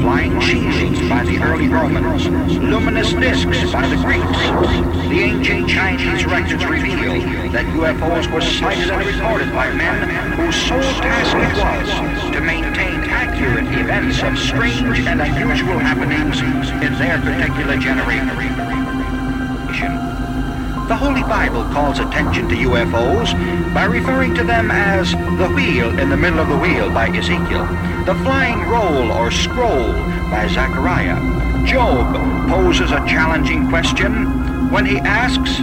flying 0.00 0.40
shields 0.40 0.98
by 1.08 1.22
the 1.22 1.38
early 1.42 1.68
Romans, 1.68 2.26
luminous 2.58 3.12
discs 3.12 3.70
by 3.70 3.86
the 3.86 3.96
Greeks. 3.96 5.08
The 5.08 5.20
ancient 5.20 5.68
Chinese 5.68 6.24
records 6.24 6.64
reveal 6.64 7.20
that 7.52 7.66
UFOs 7.66 8.32
were 8.32 8.40
sighted 8.40 8.90
and 8.90 9.06
reported 9.06 9.52
by 9.52 9.70
men 9.70 10.32
whose 10.32 10.56
sole 10.56 10.80
task 10.80 11.36
it 11.36 11.52
was 11.62 12.32
to 12.32 12.40
maintain 12.40 13.00
accurate 13.10 13.66
events 13.78 14.22
of 14.22 14.36
strange 14.38 15.00
and 15.00 15.20
unusual 15.20 15.78
happenings 15.78 16.40
in 16.40 16.98
their 16.98 17.18
particular 17.20 17.76
generation. 17.76 18.71
The 20.88 20.96
Holy 20.96 21.22
Bible 21.22 21.62
calls 21.72 22.00
attention 22.00 22.48
to 22.48 22.56
UFOs 22.56 23.32
by 23.72 23.84
referring 23.84 24.34
to 24.34 24.42
them 24.44 24.70
as 24.70 25.12
the 25.12 25.48
wheel 25.54 25.96
in 25.98 26.10
the 26.10 26.16
middle 26.16 26.40
of 26.40 26.48
the 26.48 26.58
wheel 26.58 26.90
by 26.90 27.08
Ezekiel, 27.08 27.66
the 28.04 28.16
flying 28.24 28.60
roll 28.68 29.12
or 29.12 29.30
scroll 29.30 29.92
by 30.28 30.48
Zechariah. 30.48 31.64
Job 31.64 32.14
poses 32.48 32.90
a 32.90 33.06
challenging 33.06 33.68
question 33.68 34.70
when 34.70 34.84
he 34.84 34.98
asks, 34.98 35.58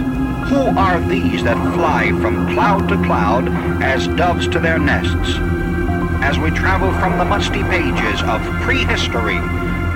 Who 0.50 0.76
are 0.78 0.98
these 1.00 1.44
that 1.44 1.74
fly 1.74 2.08
from 2.20 2.54
cloud 2.54 2.88
to 2.88 2.96
cloud 3.04 3.48
as 3.82 4.08
doves 4.08 4.48
to 4.48 4.58
their 4.58 4.78
nests? 4.78 5.36
As 6.22 6.38
we 6.38 6.50
travel 6.50 6.92
from 6.94 7.18
the 7.18 7.24
musty 7.26 7.62
pages 7.64 8.22
of 8.22 8.40
prehistory 8.62 9.36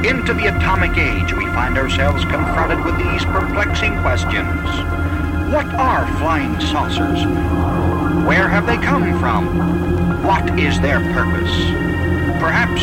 into 0.06 0.34
the 0.34 0.46
atomic 0.54 0.98
age, 0.98 1.32
we 1.32 1.46
find 1.46 1.78
ourselves 1.78 2.24
confronted 2.26 2.84
with 2.84 2.98
these 2.98 3.24
perplexing 3.24 3.98
questions. 4.02 5.03
What 5.54 5.70
are 5.74 6.04
flying 6.18 6.58
saucers? 6.58 7.22
Where 8.26 8.48
have 8.48 8.66
they 8.66 8.76
come 8.76 9.06
from? 9.20 9.46
What 10.26 10.58
is 10.58 10.80
their 10.80 10.98
purpose? 11.14 11.54
Perhaps 12.42 12.82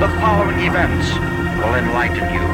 the 0.00 0.08
following 0.20 0.60
events 0.68 1.16
will 1.56 1.74
enlighten 1.80 2.28
you. 2.28 2.44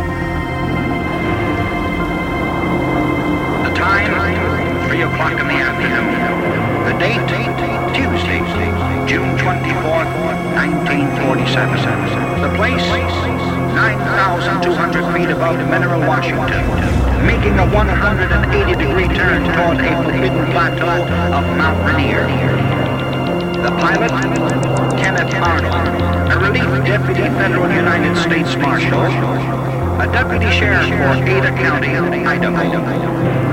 The 3.67 3.75
time, 3.75 4.87
3 4.87 5.03
o'clock 5.03 5.35
in 5.35 5.49
the 5.49 5.59
afternoon. 5.59 6.15
The 6.87 6.95
date, 7.03 7.27
Tuesday, 7.91 8.39
June 9.11 9.35
24th, 9.35 10.15
1947. 10.55 12.41
The 12.41 12.55
place, 12.55 12.87
9,200 13.75 15.13
feet 15.13 15.31
above 15.31 15.59
Mineral, 15.69 16.07
Washington, 16.07 17.06
making 17.25 17.59
a 17.59 17.67
180 17.73 18.75
degree 18.77 19.09
turn 19.15 19.45
toward 19.55 19.81
a 19.81 19.93
forbidden 20.03 20.47
plateau 20.53 21.05
of 21.33 21.45
Mount 21.57 21.79
Rainier. 21.87 22.27
The 23.63 23.71
pilot, 23.81 24.11
Kenneth 24.99 25.35
Arnold, 25.35 26.31
a 26.31 26.37
relief 26.39 26.85
deputy 26.85 27.29
federal 27.39 27.71
United 27.73 28.17
States 28.17 28.57
Marshal, 28.57 29.01
a 30.01 30.07
deputy 30.13 30.51
sheriff 30.51 30.87
for 30.87 31.17
Ada 31.25 31.53
County, 31.57 31.97
Idaho, 32.27 32.81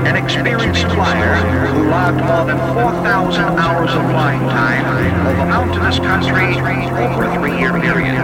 an 0.04 0.16
experienced 0.16 0.86
flyer 0.92 1.34
who 1.72 1.88
logged 1.88 2.18
more 2.18 2.44
than 2.44 2.58
4,000 2.74 3.42
hours 3.58 3.90
of 3.90 4.02
flying 4.10 4.40
time 4.50 4.84
over 5.26 5.46
mountainous 5.46 5.98
country 5.98 6.54
over 7.00 7.24
a 7.24 7.34
three-year 7.34 7.72
period. 7.80 8.14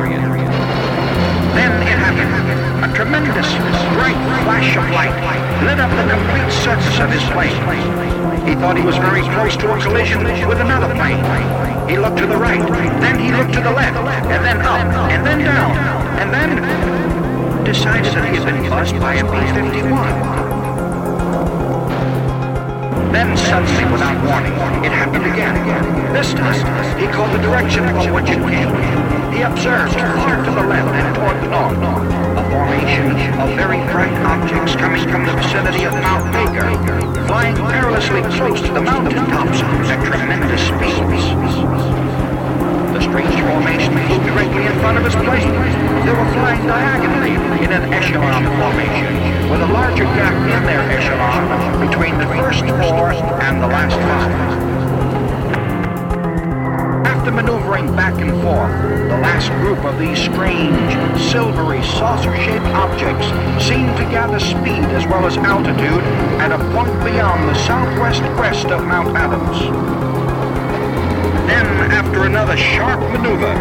Then. 1.54 1.99
Tremendous, 2.94 3.48
bright 3.96 4.18
flash 4.44 4.76
of 4.76 4.84
light 4.90 5.14
lit 5.64 5.80
up 5.80 5.90
the 5.96 6.04
complete 6.10 6.52
surface 6.62 6.98
of 7.00 7.10
his 7.10 7.22
plane. 7.32 7.56
He 8.46 8.54
thought 8.54 8.76
he 8.76 8.84
was 8.84 8.96
very 8.96 9.22
close 9.22 9.56
to 9.56 9.72
a 9.72 9.80
collision 9.80 10.24
with 10.48 10.60
another 10.60 10.92
plane. 10.94 11.24
He 11.88 11.98
looked 11.98 12.18
to 12.18 12.26
the 12.26 12.36
right, 12.36 12.60
then 13.00 13.18
he 13.18 13.32
looked 13.32 13.54
to 13.54 13.60
the 13.60 13.70
left, 13.72 13.96
and 14.28 14.44
then 14.44 14.60
up, 14.60 14.84
and 15.10 15.24
then 15.26 15.38
down, 15.40 15.72
and 16.20 16.32
then 16.32 17.64
decided 17.64 18.12
that 18.12 18.28
he 18.28 18.36
had 18.36 18.46
been 18.46 18.68
buzzed 18.68 18.98
by 19.00 19.14
a 19.14 19.24
P-51. 19.24 20.50
Then 23.12 23.36
suddenly, 23.36 23.84
without 23.90 24.18
warning, 24.24 24.54
it 24.84 24.92
happened 24.92 25.26
again. 25.26 25.54
This 26.12 26.32
time, 26.34 26.62
he 26.98 27.06
called 27.06 27.32
the 27.32 27.42
direction 27.42 27.86
from 27.88 28.12
which 28.12 28.28
it 28.30 28.38
came. 28.38 28.70
He 29.32 29.42
observed 29.42 29.94
far 29.94 30.44
to 30.44 30.50
the 30.50 30.62
left 30.62 30.94
and 30.94 31.14
toward 31.16 31.36
the 31.42 31.48
north, 31.48 32.29
formation 32.50 33.14
of 33.38 33.54
very 33.54 33.78
bright 33.94 34.12
objects 34.26 34.74
coming 34.74 35.06
from 35.08 35.24
the 35.24 35.32
vicinity 35.38 35.84
of 35.84 35.94
Mount 35.94 36.26
Baker, 36.34 36.66
flying 37.30 37.54
perilously 37.54 38.22
close 38.34 38.60
to 38.60 38.72
the 38.74 38.82
mountain 38.82 39.14
tops 39.30 39.62
at 39.62 40.02
tremendous 40.04 40.58
speeds. 40.66 41.30
The 42.90 43.00
strange 43.06 43.38
formation 43.46 43.94
flew 44.10 44.18
directly 44.26 44.66
in 44.66 44.74
front 44.82 44.98
of 44.98 45.04
his 45.04 45.14
plane. 45.14 45.54
They 46.02 46.10
were 46.10 46.30
flying 46.34 46.66
diagonally 46.66 47.38
in 47.62 47.70
an 47.70 47.92
echelon 47.94 48.42
formation, 48.58 49.06
with 49.48 49.62
a 49.62 49.70
larger 49.72 50.04
gap 50.04 50.34
in 50.34 50.62
their 50.66 50.82
echelon 50.90 51.88
between 51.88 52.18
the 52.18 52.26
first 52.34 52.66
four 52.66 53.14
and 53.46 53.62
the 53.62 53.68
last 53.68 53.94
five. 53.94 54.69
After 57.20 57.32
maneuvering 57.32 57.94
back 57.94 58.14
and 58.14 58.32
forth. 58.40 58.72
The 59.10 59.20
last 59.20 59.50
group 59.60 59.84
of 59.84 59.98
these 59.98 60.18
strange, 60.18 61.20
silvery, 61.20 61.82
saucer-shaped 61.82 62.64
objects 62.72 63.26
seemed 63.62 63.94
to 63.98 64.04
gather 64.08 64.40
speed 64.40 64.88
as 64.96 65.04
well 65.04 65.26
as 65.26 65.36
altitude 65.36 66.00
at 66.40 66.50
a 66.50 66.56
point 66.72 66.96
beyond 67.04 67.46
the 67.46 67.54
southwest 67.66 68.22
crest 68.40 68.68
of 68.68 68.86
Mount 68.86 69.14
Adams. 69.14 69.60
Then, 71.44 71.66
after 71.92 72.24
another 72.24 72.56
sharp 72.56 73.00
maneuver, 73.12 73.52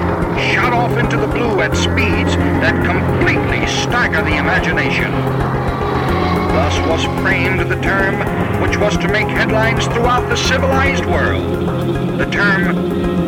shot 0.55 0.71
off 0.71 0.97
into 0.97 1.17
the 1.17 1.27
blue 1.27 1.59
at 1.59 1.75
speeds 1.75 2.37
that 2.63 2.79
completely 2.87 3.67
stagger 3.67 4.23
the 4.23 4.37
imagination. 4.37 5.11
Thus 6.55 6.79
was 6.87 7.03
framed 7.21 7.59
the 7.69 7.81
term 7.81 8.15
which 8.61 8.77
was 8.77 8.95
to 8.99 9.09
make 9.09 9.27
headlines 9.27 9.85
throughout 9.87 10.29
the 10.29 10.37
civilized 10.37 11.05
world. 11.05 12.17
The 12.17 12.25
term 12.31 13.18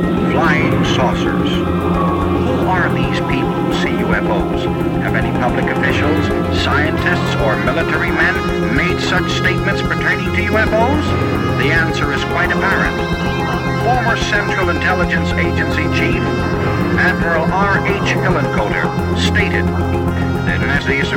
flying 0.41 0.83
saucers. 0.97 1.53
Who 1.53 2.65
are 2.65 2.89
these 2.89 3.21
people 3.29 3.53
who 3.61 3.73
see 3.77 3.93
UFOs? 3.93 4.65
Have 5.05 5.13
any 5.13 5.29
public 5.37 5.65
officials, 5.69 6.25
scientists, 6.65 7.35
or 7.45 7.53
military 7.61 8.09
men 8.09 8.33
made 8.75 8.97
such 9.05 9.29
statements 9.37 9.83
pertaining 9.83 10.33
to 10.33 10.41
UFOs? 10.49 11.05
The 11.61 11.69
answer 11.69 12.11
is 12.11 12.23
quite 12.33 12.49
apparent. 12.49 12.97
Former 13.85 14.17
Central 14.17 14.69
Intelligence 14.69 15.29
Agency 15.37 15.85
Chief 15.93 16.21
Admiral 16.97 17.45
R.H. 17.45 18.09
Hillenkoetter 18.25 18.89
stated 19.21 19.65
that 20.49 20.57
as 20.73 20.89
is 20.89 21.13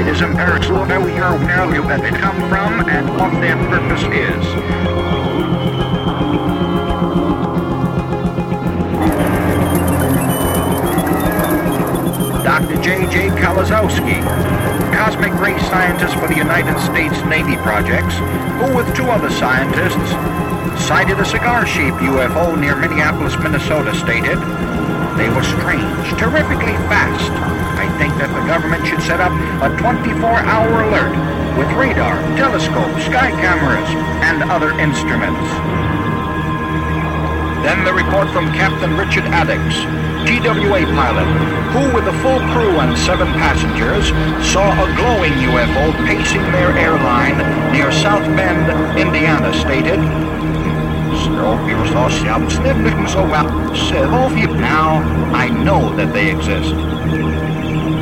it 0.00 0.06
is 0.06 0.20
imperative 0.20 0.88
that 0.88 1.00
we 1.00 1.12
are 1.12 1.34
aware 1.34 1.62
of 1.64 1.86
where 1.86 1.98
they 1.98 2.10
come 2.10 2.36
from 2.50 2.86
and 2.90 3.08
what 3.16 3.32
their 3.40 3.56
purpose 3.56 4.04
is. 4.12 5.09
J.J. 12.90 13.30
Kaliszewski, 13.38 14.18
cosmic 14.90 15.30
ray 15.38 15.54
scientist 15.70 16.18
for 16.18 16.26
the 16.26 16.34
United 16.34 16.74
States 16.82 17.14
Navy 17.30 17.54
projects, 17.62 18.18
who 18.58 18.74
with 18.74 18.90
two 18.98 19.06
other 19.06 19.30
scientists 19.30 20.10
sighted 20.90 21.14
a 21.20 21.24
cigar-shaped 21.24 22.02
UFO 22.02 22.58
near 22.58 22.74
Minneapolis, 22.74 23.38
Minnesota, 23.38 23.94
stated, 23.94 24.34
they 25.14 25.30
were 25.30 25.46
strange, 25.46 26.02
terrifically 26.18 26.74
fast. 26.90 27.30
I 27.78 27.86
think 28.02 28.10
that 28.18 28.34
the 28.34 28.42
government 28.50 28.82
should 28.82 29.06
set 29.06 29.22
up 29.22 29.30
a 29.62 29.70
24-hour 29.78 30.90
alert 30.90 31.14
with 31.54 31.70
radar, 31.78 32.18
telescope, 32.34 32.90
sky 33.06 33.30
cameras, 33.38 33.86
and 34.26 34.42
other 34.50 34.74
instruments. 34.82 35.46
Then 37.62 37.86
the 37.86 37.94
report 37.94 38.26
from 38.34 38.50
Captain 38.50 38.98
Richard 38.98 39.30
Adickes, 39.30 39.78
TWA 40.26 40.84
pilot, 40.96 41.28
who 41.72 41.94
with 41.94 42.06
a 42.06 42.16
full 42.20 42.40
crew 42.52 42.80
and 42.80 42.96
seven 42.98 43.28
passengers 43.34 44.08
saw 44.52 44.72
a 44.72 44.86
glowing 44.96 45.32
UFO 45.48 45.92
pacing 46.06 46.42
their 46.52 46.72
airline 46.76 47.38
near 47.72 47.92
South 47.92 48.24
Bend, 48.36 48.98
Indiana, 48.98 49.52
stated, 49.54 50.00
now 54.60 54.98
I 55.34 55.48
know 55.48 55.94
that 55.96 56.12
they 56.12 56.30
exist. 56.30 56.74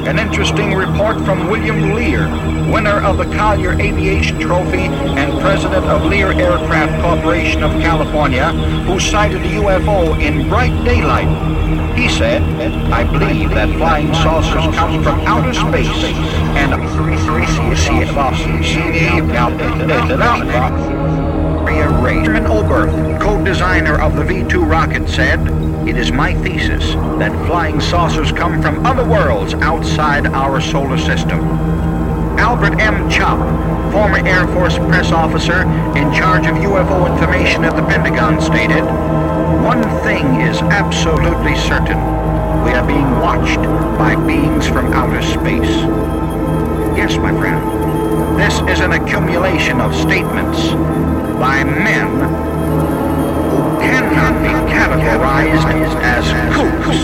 An 0.09 0.19
interesting 0.19 0.75
report 0.75 1.17
from 1.25 1.49
William 1.49 1.95
Lear, 1.95 2.29
winner 2.73 3.01
of 3.05 3.19
the 3.19 3.25
Collier 3.37 3.73
Aviation 3.73 4.41
Trophy 4.41 4.87
and 5.19 5.41
president 5.41 5.85
of 5.87 6.05
Lear 6.05 6.33
Aircraft 6.33 7.03
Corporation 7.03 7.63
of 7.63 7.73
California, 7.81 8.51
who 8.87 8.99
sighted 8.99 9.43
a 9.43 9.49
UFO 9.61 10.21
in 10.21 10.49
bright 10.49 10.85
daylight. 10.85 11.29
He 11.97 12.09
said, 12.09 12.43
I 12.93 13.05
believe 13.05 13.51
that 13.51 13.69
flying 13.77 14.13
saucers 14.15 14.75
come 14.75 15.03
from 15.03 15.21
outer 15.21 15.55
space 15.55 16.05
and 16.57 16.69
Raymond 22.09 22.47
Oberth, 22.47 23.21
co-designer 23.21 24.01
of 24.01 24.17
the 24.17 24.25
V-2 24.25 24.69
rocket, 24.69 25.09
said, 25.09 25.39
It 25.89 25.97
is 25.97 26.13
my 26.13 26.35
thesis 26.35 26.93
that 27.19 27.33
flying 27.47 27.81
saucers 27.81 28.31
come 28.31 28.61
from 28.61 28.85
other 28.85 29.09
worlds 29.09 29.55
outside 29.55 30.27
our 30.27 30.61
solar 30.61 30.99
system. 30.99 31.41
Albert 32.39 32.79
M. 32.79 33.09
Chop, 33.09 33.39
former 33.91 34.19
Air 34.19 34.47
Force 34.49 34.77
press 34.77 35.13
officer 35.13 35.63
in 35.97 36.13
charge 36.13 36.47
of 36.47 36.57
UFO 36.57 37.11
information 37.11 37.65
at 37.65 37.75
the 37.75 37.83
Pentagon, 37.85 38.39
stated, 38.39 38.85
One 39.65 39.83
thing 40.05 40.43
is 40.43 40.61
absolutely 40.61 41.57
certain. 41.57 41.97
We 42.65 42.73
are 42.73 42.87
being 42.87 43.11
watched 43.21 43.63
by 43.99 44.15
beings 44.27 44.67
from 44.67 44.93
outer 44.93 45.23
space. 45.23 45.75
Yes, 46.99 47.17
my 47.17 47.33
friend, 47.33 48.39
this 48.39 48.61
is 48.71 48.81
an 48.81 48.93
accumulation 48.93 49.81
of 49.81 49.95
statements 49.95 50.69
by 51.41 51.65
men 51.65 52.58
cannot 54.29 54.43
be 54.43 54.73
categorized 54.73 55.65
as 56.03 56.25
kooks. 56.53 56.99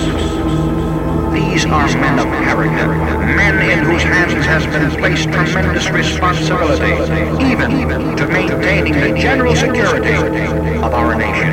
These 1.33 1.65
are 1.67 1.87
men 1.99 2.19
of 2.19 2.27
character, 2.45 2.89
men 2.89 3.71
in 3.71 3.85
whose 3.85 4.03
hands 4.03 4.45
has 4.45 4.67
been 4.67 4.91
placed 4.91 5.33
tremendous 5.33 5.89
responsibility, 5.91 6.93
even 7.45 8.17
to 8.17 8.27
maintaining 8.27 8.93
the 8.93 9.19
general 9.19 9.57
security 9.57 10.15
of 10.15 10.93
our 10.93 11.15
nation. 11.15 11.51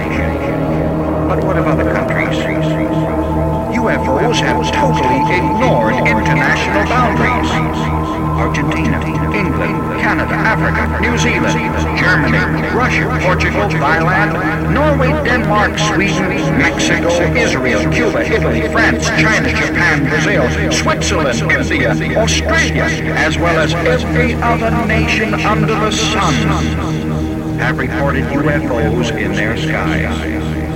But 1.28 1.44
what 1.46 1.58
of 1.58 1.68
other 1.68 1.94
countries? 1.94 2.38
UFOs 3.78 4.40
have 4.42 4.72
totally 4.74 5.22
ignored 5.36 5.96
international 6.06 6.84
boundaries. 6.90 7.91
Argentina, 8.42 8.98
England, 9.38 10.02
Canada, 10.02 10.34
Africa, 10.34 11.00
New 11.00 11.16
Zealand, 11.16 11.54
Germany, 11.96 12.40
Russia, 12.76 13.06
Portugal, 13.22 13.70
Thailand, 13.70 14.74
Norway, 14.74 15.12
Denmark, 15.24 15.78
Sweden, 15.78 16.58
Mexico, 16.58 17.10
Israel, 17.36 17.82
Cuba, 17.94 18.26
Italy, 18.26 18.68
France, 18.70 19.06
China, 19.06 19.48
Japan, 19.50 20.10
Brazil, 20.10 20.72
Switzerland, 20.72 21.40
India, 21.52 22.20
Australia, 22.20 22.86
as 23.14 23.38
well 23.38 23.60
as 23.60 23.76
every 23.76 24.34
other 24.34 24.72
nation 24.88 25.36
under 25.36 25.76
the 25.76 25.92
sun 25.92 26.34
have 27.60 27.78
reported 27.78 28.24
UFOs 28.24 29.16
in 29.16 29.34
their 29.34 29.56
skies. 29.56 30.71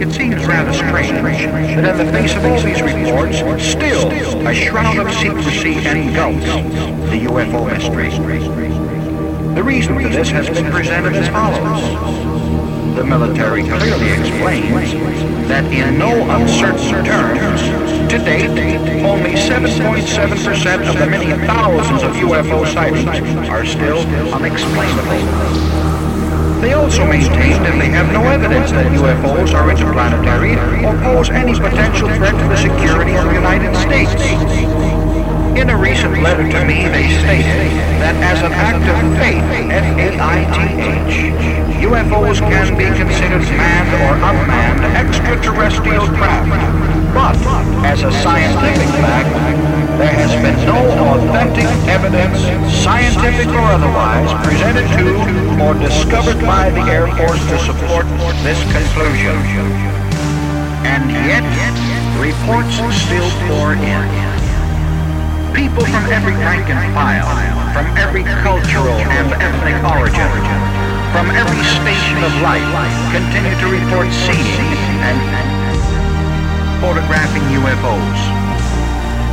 It 0.00 0.12
seems 0.12 0.46
rather 0.46 0.72
strange 0.72 1.44
that 1.44 1.98
in 1.98 2.06
the 2.06 2.12
face 2.12 2.32
of 2.36 2.44
all 2.44 2.60
these 2.60 2.80
reports, 2.80 3.38
still 3.60 4.08
a 4.46 4.54
shroud 4.54 4.96
of 4.96 5.12
secrecy 5.12 5.74
engulfs 5.88 6.46
the 7.10 7.26
UFO 7.26 7.66
mystery. 7.66 8.10
The 9.54 9.62
reason 9.64 10.00
for 10.00 10.08
this 10.08 10.30
has 10.30 10.48
been 10.48 10.70
presented 10.70 11.14
as 11.16 11.28
follows. 11.30 12.94
The 12.94 13.04
military 13.04 13.64
clearly 13.64 14.12
explains 14.12 14.92
that 15.48 15.64
in 15.72 15.98
no 15.98 16.12
uncertain 16.30 17.04
terms, 17.04 17.60
to 18.12 18.18
date, 18.18 18.50
only 19.02 19.32
7.7% 19.32 20.88
of 20.88 20.96
the 20.96 21.06
many 21.06 21.32
thousands 21.44 22.04
of 22.04 22.12
UFO 22.12 22.64
sightings 22.72 23.48
are 23.48 23.66
still 23.66 23.98
unexplainable. 24.32 25.77
They 26.60 26.72
also 26.72 27.06
maintain 27.06 27.62
that 27.62 27.78
they 27.78 27.86
have 27.94 28.12
no 28.12 28.26
evidence 28.26 28.72
that 28.72 28.90
UFOs 28.90 29.54
are 29.54 29.70
interplanetary 29.70 30.58
or 30.82 30.98
pose 31.06 31.30
any 31.30 31.54
potential 31.54 32.08
threat 32.18 32.34
to 32.34 32.48
the 32.50 32.56
security 32.56 33.14
of 33.14 33.26
the 33.26 33.34
United 33.34 33.76
States. 33.78 34.18
In 35.54 35.70
a 35.70 35.78
recent 35.78 36.20
letter 36.20 36.42
to 36.50 36.64
me, 36.66 36.90
they 36.90 37.14
stated 37.22 37.70
that 38.02 38.18
as 38.26 38.42
an 38.42 38.50
act 38.50 38.82
of 38.90 38.98
faith, 39.22 39.42
F-A-I-T-H, 39.70 41.14
UFOs 41.78 42.38
can 42.42 42.74
be 42.74 42.90
considered 42.90 43.46
manned 43.54 43.94
or 44.02 44.18
unmanned 44.18 44.82
extraterrestrial 44.98 46.06
craft. 46.18 46.50
But, 47.14 47.38
as 47.86 48.02
a 48.02 48.10
scientific 48.10 48.88
fact, 48.98 49.77
there 49.98 50.14
has 50.14 50.30
been 50.38 50.54
no 50.62 50.78
authentic 51.10 51.66
evidence, 51.90 52.38
scientific 52.70 53.50
or 53.50 53.66
otherwise, 53.66 54.30
presented 54.46 54.86
to 54.94 55.18
or 55.58 55.74
discovered 55.74 56.38
by 56.46 56.70
the 56.70 56.86
Air 56.86 57.10
Force 57.18 57.42
to 57.50 57.58
support 57.58 58.06
this 58.46 58.62
conclusion. 58.70 59.34
And 60.86 61.10
yet, 61.26 61.42
reports 62.22 62.78
still 62.94 63.26
pour 63.50 63.74
in. 63.74 64.06
People 65.50 65.82
from 65.90 66.06
every 66.14 66.38
rank 66.46 66.70
and 66.70 66.78
file, 66.94 67.26
from 67.74 67.90
every 67.98 68.22
cultural 68.46 69.02
and 69.02 69.34
ethnic 69.42 69.82
origin, 69.82 70.30
from 71.10 71.26
every 71.34 71.62
station 71.74 72.22
of 72.22 72.30
life, 72.46 72.62
continue 73.10 73.56
to 73.58 73.66
report 73.66 74.06
seeing 74.14 74.62
and 75.02 75.18
photographing 76.78 77.42
UFOs. 77.58 78.37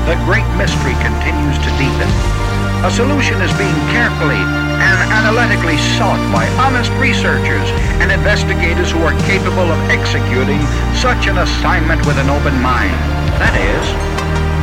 The 0.06 0.14
great 0.30 0.45
mystery 0.53 0.94
continues 1.02 1.57
to 1.65 1.69
deepen. 1.82 2.06
A 2.86 2.91
solution 2.94 3.41
is 3.41 3.49
being 3.57 3.73
carefully 3.90 4.38
and 4.38 4.98
analytically 5.10 5.82
sought 5.98 6.22
by 6.30 6.45
honest 6.61 6.94
researchers 7.02 7.65
and 7.98 8.14
investigators 8.14 8.94
who 8.94 9.02
are 9.02 9.18
capable 9.26 9.65
of 9.65 9.80
executing 9.90 10.61
such 10.94 11.26
an 11.26 11.41
assignment 11.41 12.06
with 12.06 12.22
an 12.22 12.30
open 12.30 12.53
mind. 12.61 12.94
That 13.41 13.57
is, 13.57 13.82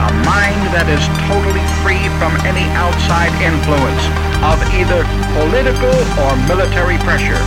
a 0.06 0.14
mind 0.22 0.62
that 0.70 0.86
is 0.86 1.02
totally 1.26 1.66
free 1.82 2.06
from 2.22 2.38
any 2.46 2.70
outside 2.78 3.34
influence 3.42 4.06
of 4.46 4.62
either 4.70 5.02
political 5.42 5.90
or 6.22 6.38
military 6.46 7.02
pressure. 7.02 7.42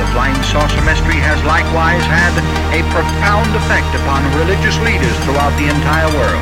The 0.00 0.08
flying 0.16 0.40
saucer 0.48 0.80
mystery 0.88 1.20
has 1.20 1.36
likewise 1.44 2.00
had 2.08 2.32
a 2.72 2.80
profound 2.88 3.52
effect 3.52 3.92
upon 4.00 4.24
religious 4.40 4.72
leaders 4.80 5.12
throughout 5.28 5.52
the 5.60 5.68
entire 5.68 6.08
world. 6.16 6.40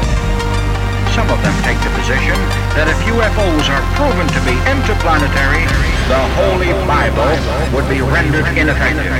Some 1.10 1.26
of 1.26 1.42
them 1.42 1.50
take 1.66 1.74
the 1.82 1.90
position 1.98 2.38
that 2.78 2.86
if 2.86 2.94
UFOs 3.10 3.66
are 3.66 3.82
proven 3.98 4.30
to 4.30 4.40
be 4.46 4.54
interplanetary, 4.62 5.66
the 6.06 6.22
Holy 6.38 6.70
Bible 6.86 7.34
would 7.74 7.90
be 7.90 7.98
rendered 7.98 8.46
ineffective 8.54 9.10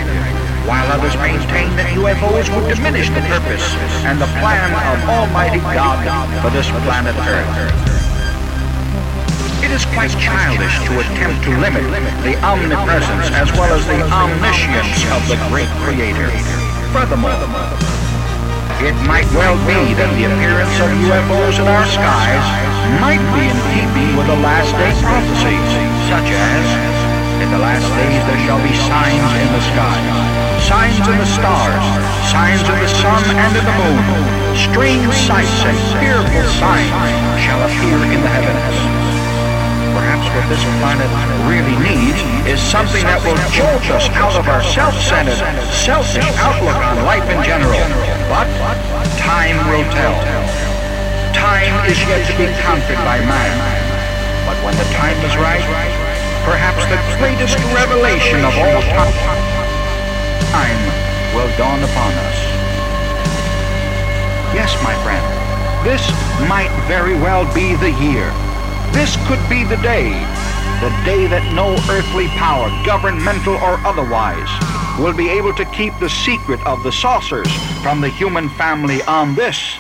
while 0.70 0.86
others 0.94 1.19
maintain 1.19 1.74
that 1.74 1.90
UFOs 1.98 2.47
would 2.55 2.70
diminish 2.70 3.10
the 3.10 3.24
purpose 3.27 3.66
and 4.06 4.23
the 4.23 4.31
plan 4.39 4.70
of 4.70 5.02
Almighty 5.10 5.59
God 5.74 5.98
for 6.47 6.55
this 6.55 6.70
planet 6.86 7.19
Earth. 7.27 7.88
It 9.59 9.74
is 9.74 9.85
quite 9.90 10.14
childish 10.22 10.78
to 10.86 10.93
attempt 11.02 11.43
to 11.43 11.51
limit 11.59 11.82
the 12.22 12.39
omnipresence 12.47 13.26
as 13.35 13.51
well 13.59 13.74
as 13.74 13.82
the 13.90 14.01
omniscience 14.06 15.02
of 15.10 15.20
the 15.26 15.35
great 15.51 15.68
Creator. 15.82 16.30
Furthermore, 16.94 17.35
it 18.78 18.94
might 19.10 19.26
well 19.35 19.59
be 19.66 19.98
that 19.98 20.06
the 20.14 20.30
appearance 20.30 20.70
of 20.78 20.86
UFOs 21.02 21.59
in 21.59 21.66
our 21.66 21.82
skies 21.90 22.47
might 23.02 23.18
be 23.35 23.51
in 23.51 23.59
keeping 23.74 24.14
with 24.14 24.30
the 24.30 24.39
last 24.39 24.70
day 24.78 24.94
prophecies, 25.02 25.70
such 26.06 26.30
as, 26.30 26.64
in 27.43 27.51
the 27.51 27.59
last 27.59 27.86
days 27.98 28.22
there 28.30 28.40
shall 28.47 28.62
be 28.62 28.70
signs 28.86 29.30
in 29.43 29.48
the 29.51 29.64
sky, 29.74 29.98
signs 30.70 31.02
in 31.02 31.18
the 31.18 31.30
stars, 31.35 31.86
signs 32.30 32.62
in 32.62 32.78
the 32.78 32.93
sun 33.02 33.22
and 33.26 33.52
in 33.59 33.64
the 33.66 33.74
moon. 33.74 34.06
Strange 34.55 35.10
sights 35.26 35.59
and 35.66 35.78
fearful 35.98 36.47
signs 36.62 36.94
shall 37.43 37.59
appear 37.66 37.98
in 38.14 38.22
the 38.22 38.30
heavens. 38.30 38.97
Perhaps 39.98 40.30
what 40.30 40.46
this 40.46 40.62
planet 40.78 41.10
really 41.50 41.74
needs 41.82 42.22
is 42.46 42.62
something 42.62 43.02
that 43.02 43.18
will 43.26 43.34
jolt 43.50 43.82
us 43.90 44.06
out 44.14 44.38
of 44.38 44.46
our 44.46 44.62
self-centered, 44.62 45.42
selfish 45.74 46.22
outlook 46.38 46.78
on 46.78 47.02
life 47.02 47.26
in 47.26 47.42
general. 47.42 47.74
But 48.30 48.46
time 49.18 49.58
will 49.66 49.82
tell. 49.90 50.14
Time 51.34 51.74
is 51.90 51.98
yet 52.06 52.22
to 52.30 52.34
be 52.38 52.46
conquered 52.62 53.02
by 53.02 53.18
man. 53.26 53.58
But 54.46 54.54
when 54.62 54.78
the 54.78 54.86
time 54.94 55.18
is 55.26 55.34
right, 55.34 55.66
perhaps 56.46 56.86
the 56.86 57.00
greatest 57.18 57.58
revelation 57.74 58.46
of 58.46 58.54
all 58.54 58.78
time 60.54 60.80
will 61.34 61.50
dawn 61.58 61.82
upon 61.82 62.14
us. 62.22 62.38
Yes, 64.54 64.70
my 64.86 64.94
friend, 65.02 65.26
this 65.82 66.06
might 66.46 66.70
very 66.86 67.18
well 67.18 67.42
be 67.50 67.74
the 67.82 67.90
year. 67.98 68.30
This 68.98 69.14
could 69.28 69.38
be 69.48 69.62
the 69.62 69.76
day, 69.76 70.10
the 70.82 70.90
day 71.06 71.28
that 71.28 71.54
no 71.54 71.78
earthly 71.86 72.26
power, 72.34 72.66
governmental 72.84 73.54
or 73.54 73.78
otherwise, 73.86 74.50
will 74.98 75.14
be 75.14 75.30
able 75.30 75.54
to 75.54 75.64
keep 75.66 75.96
the 76.00 76.10
secret 76.10 76.58
of 76.66 76.82
the 76.82 76.90
saucers 76.90 77.46
from 77.80 78.00
the 78.00 78.08
human 78.08 78.48
family 78.58 79.00
on 79.02 79.36
this, 79.36 79.78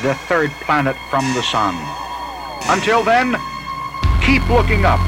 the 0.00 0.14
third 0.30 0.52
planet 0.62 0.94
from 1.10 1.26
the 1.34 1.42
sun. 1.42 1.74
Until 2.70 3.02
then, 3.02 3.34
keep 4.22 4.46
looking 4.48 4.86
up, 4.86 5.02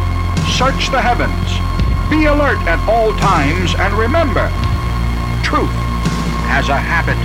search 0.58 0.90
the 0.90 0.98
heavens, 0.98 1.46
be 2.10 2.26
alert 2.26 2.58
at 2.66 2.82
all 2.90 3.14
times, 3.22 3.70
and 3.78 3.94
remember, 3.94 4.50
truth 5.46 5.78
has 6.50 6.68
a 6.68 6.76
habit 6.76 7.16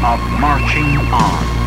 of 0.00 0.16
marching 0.40 0.96
on. 1.12 1.57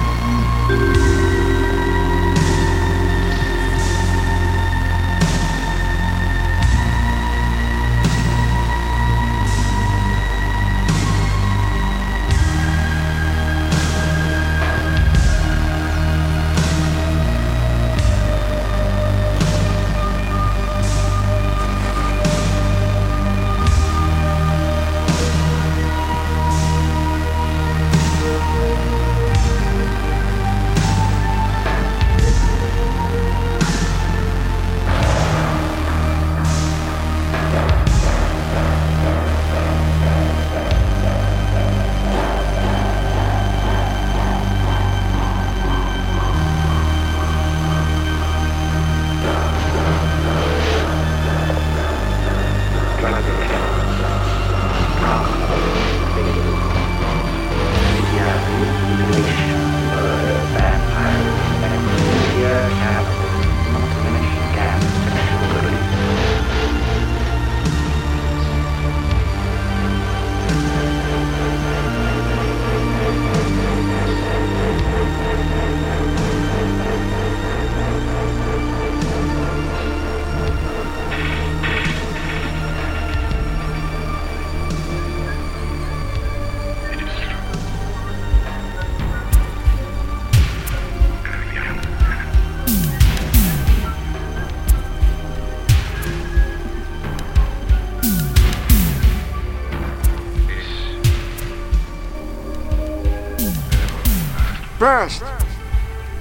First, 105.02 105.24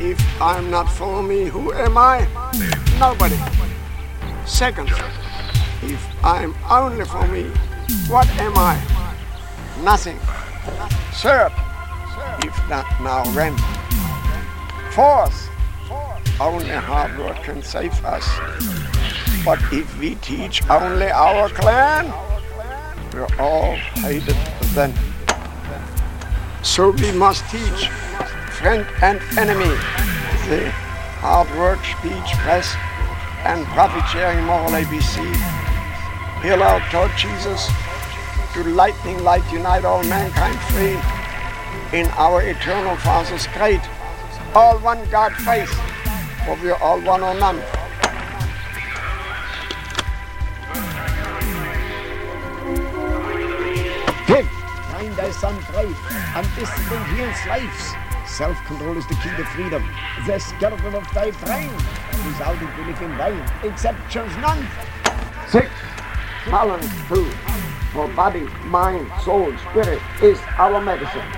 if 0.00 0.18
I'm 0.40 0.70
not 0.70 0.90
for 0.90 1.22
me, 1.22 1.44
who 1.44 1.70
am 1.74 1.98
I? 1.98 2.26
Nobody. 2.98 3.36
Second, 4.46 4.88
if 5.82 6.02
I'm 6.24 6.54
only 6.70 7.04
for 7.04 7.28
me, 7.28 7.50
what 8.08 8.26
am 8.40 8.56
I? 8.56 8.80
Nothing. 9.82 10.18
Third, 11.20 11.52
if 12.42 12.56
not 12.70 12.86
now, 13.02 13.22
when? 13.36 13.54
Fourth, 14.92 15.50
only 16.40 16.70
hard 16.70 17.18
work 17.18 17.36
can 17.42 17.62
save 17.62 18.02
us. 18.02 18.26
But 19.44 19.60
if 19.74 19.98
we 19.98 20.14
teach 20.14 20.66
only 20.70 21.10
our 21.10 21.50
clan, 21.50 22.06
we're 23.12 23.28
all 23.38 23.74
hated 24.00 24.38
then. 24.72 24.94
So 26.62 26.92
we 26.92 27.12
must 27.12 27.44
teach 27.50 27.90
friend 28.60 28.86
and 29.00 29.18
enemy, 29.38 29.72
the 30.44 30.68
hard 31.24 31.48
work, 31.56 31.80
speech, 31.80 32.30
press, 32.44 32.76
and 33.48 33.64
profit 33.68 34.04
sharing 34.12 34.44
moral 34.44 34.72
ABC. 34.72 35.24
Hail 36.44 36.62
out 36.62 36.84
toward 36.92 37.10
Jesus, 37.16 37.70
to 38.52 38.62
lightning 38.76 39.24
light 39.24 39.50
unite 39.50 39.86
all 39.86 40.04
mankind 40.04 40.60
free 40.68 41.00
in 41.98 42.06
our 42.20 42.42
eternal 42.42 42.96
Father's 42.96 43.46
great, 43.56 43.80
all 44.54 44.76
one 44.80 45.08
God 45.08 45.32
faith, 45.36 45.72
for 46.44 46.54
we 46.62 46.68
are 46.68 46.82
all 46.82 47.00
one 47.00 47.22
or 47.22 47.32
none. 47.40 47.56
Give, 54.28 54.46
find 54.92 55.16
thy 55.16 55.30
son 55.30 55.56
brave, 55.72 55.96
and 56.36 56.46
discipline 56.56 57.04
heals 57.16 57.46
lives. 57.46 57.99
Self-control 58.40 58.96
is 58.96 59.06
the 59.06 59.16
key 59.16 59.28
to 59.36 59.44
freedom, 59.44 59.84
the 60.26 60.38
skeleton 60.38 60.94
of 60.94 61.04
thy 61.12 61.30
brain. 61.44 61.70
Without 62.24 62.56
it, 62.56 62.78
we 62.78 62.84
live 62.86 63.02
in 63.02 63.14
vain. 63.18 63.70
Exceptions 63.70 64.34
none. 64.38 64.66
Six. 65.46 65.68
balance 66.50 66.86
food 67.02 67.30
for 67.92 68.08
body, 68.14 68.48
mind, 68.64 69.06
soul, 69.26 69.54
spirit 69.68 70.00
is 70.22 70.38
our 70.56 70.80
medicine. 70.80 71.30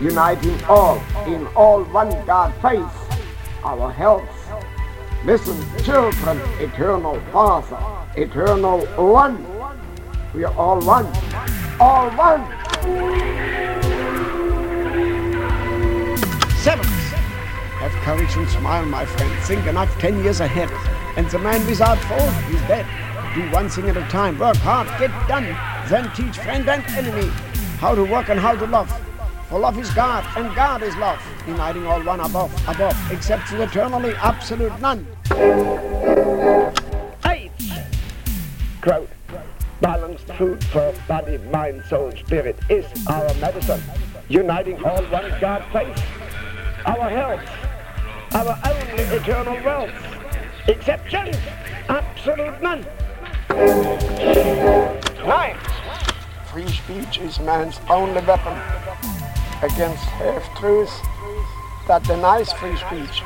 Uniting 0.00 0.58
all 0.70 1.02
in 1.26 1.46
all 1.48 1.84
one 1.84 2.08
God 2.24 2.54
faith, 2.62 3.22
our 3.62 3.92
health. 3.92 4.24
Listen, 5.26 5.60
children, 5.84 6.40
eternal 6.60 7.20
Father, 7.30 7.76
eternal 8.16 8.86
one. 8.96 9.36
We 10.32 10.44
are 10.44 10.54
all 10.54 10.80
one. 10.80 11.04
All 11.78 12.08
one. 12.12 13.61
Seven. 16.62 16.86
Have 16.86 17.90
courage 18.04 18.36
and 18.36 18.48
smile, 18.48 18.86
my 18.86 19.04
friend. 19.04 19.42
Think 19.42 19.66
enough 19.66 19.98
ten 19.98 20.22
years 20.22 20.38
ahead. 20.38 20.70
And 21.16 21.28
the 21.28 21.40
man 21.40 21.66
without 21.66 21.98
fault 22.04 22.22
is 22.54 22.60
dead. 22.68 22.86
Do 23.34 23.42
one 23.50 23.68
thing 23.68 23.88
at 23.88 23.96
a 23.96 24.02
time. 24.02 24.38
Work 24.38 24.58
hard, 24.58 24.86
get 25.00 25.10
done. 25.26 25.42
Then 25.88 26.08
teach 26.14 26.38
friend 26.38 26.68
and 26.68 26.84
enemy 26.90 27.26
how 27.80 27.96
to 27.96 28.04
work 28.04 28.28
and 28.28 28.38
how 28.38 28.54
to 28.54 28.64
love. 28.64 28.88
For 29.48 29.58
love 29.58 29.76
is 29.76 29.90
God, 29.90 30.24
and 30.36 30.54
God 30.54 30.84
is 30.84 30.94
love, 30.98 31.20
uniting 31.48 31.84
all 31.84 32.00
one 32.04 32.20
above, 32.20 32.54
above, 32.68 33.10
exception 33.10 33.60
eternally 33.60 34.14
absolute 34.14 34.80
none. 34.80 35.04
Eight. 37.26 37.50
Quote, 38.80 39.10
balanced 39.80 40.28
food 40.34 40.62
for 40.66 40.94
body, 41.08 41.38
mind, 41.38 41.82
soul, 41.88 42.12
spirit 42.12 42.56
is 42.70 42.86
our 43.08 43.34
medicine, 43.34 43.82
uniting 44.28 44.82
all 44.84 45.02
one 45.06 45.28
God 45.40 45.64
faith, 45.72 46.00
our 46.84 47.08
health, 47.08 47.40
our 48.34 48.58
only 48.66 49.02
eternal 49.04 49.62
wealth, 49.64 49.90
Exceptions? 50.68 51.36
absolute 51.88 52.62
none. 52.62 52.86
Nine. 55.26 55.56
Free 56.52 56.68
speech 56.68 57.18
is 57.18 57.40
man's 57.40 57.80
only 57.88 58.20
weapon 58.22 58.56
against 59.62 60.04
half-truths 60.04 60.92
that 61.88 62.02
denies 62.04 62.52
free 62.52 62.76
speech. 62.76 63.22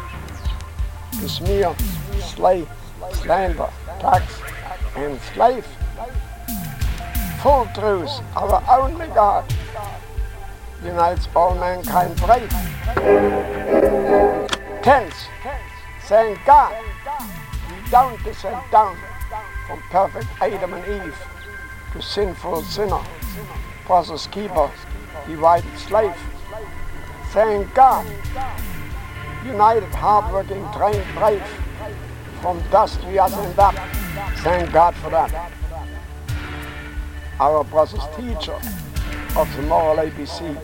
To 1.20 1.28
smear, 1.28 1.74
slay, 2.20 2.66
slander, 3.12 3.68
tax, 4.00 4.40
and 4.96 5.18
slave. 5.34 5.66
Full 7.42 7.68
truths, 7.74 8.20
our 8.34 8.62
only 8.80 9.06
God, 9.08 9.44
unites 10.86 11.28
all 11.34 11.54
mankind 11.56 12.16
brave. 12.16 12.50
Tense, 14.82 15.26
saying 16.04 16.38
God, 16.46 16.74
we 17.68 17.90
don't 17.90 18.22
descend 18.22 18.60
down 18.70 18.96
from 19.66 19.80
perfect 19.90 20.26
Adam 20.40 20.74
and 20.74 21.04
Eve 21.04 21.26
to 21.92 22.00
sinful 22.00 22.62
sinner, 22.62 23.02
process 23.84 24.26
keeper, 24.28 24.70
divided 25.26 25.76
slave. 25.78 26.14
Thank 27.30 27.74
God, 27.74 28.06
united, 29.44 29.92
hardworking, 29.94 30.64
trained, 30.72 31.04
brave, 31.16 31.42
from 32.40 32.62
dust 32.70 33.02
we 33.04 33.18
ascend 33.18 33.58
up. 33.58 33.74
Thank 34.38 34.72
God 34.72 34.94
for 34.94 35.10
that. 35.10 35.52
Our 37.40 37.64
brother's 37.64 38.06
teacher 38.16 38.58
of 39.36 39.54
the 39.56 39.62
moral 39.62 39.96
ABC, 39.96 40.56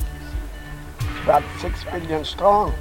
that 1.26 1.44
six 1.60 1.84
billion 1.84 2.24
strong, 2.24 2.72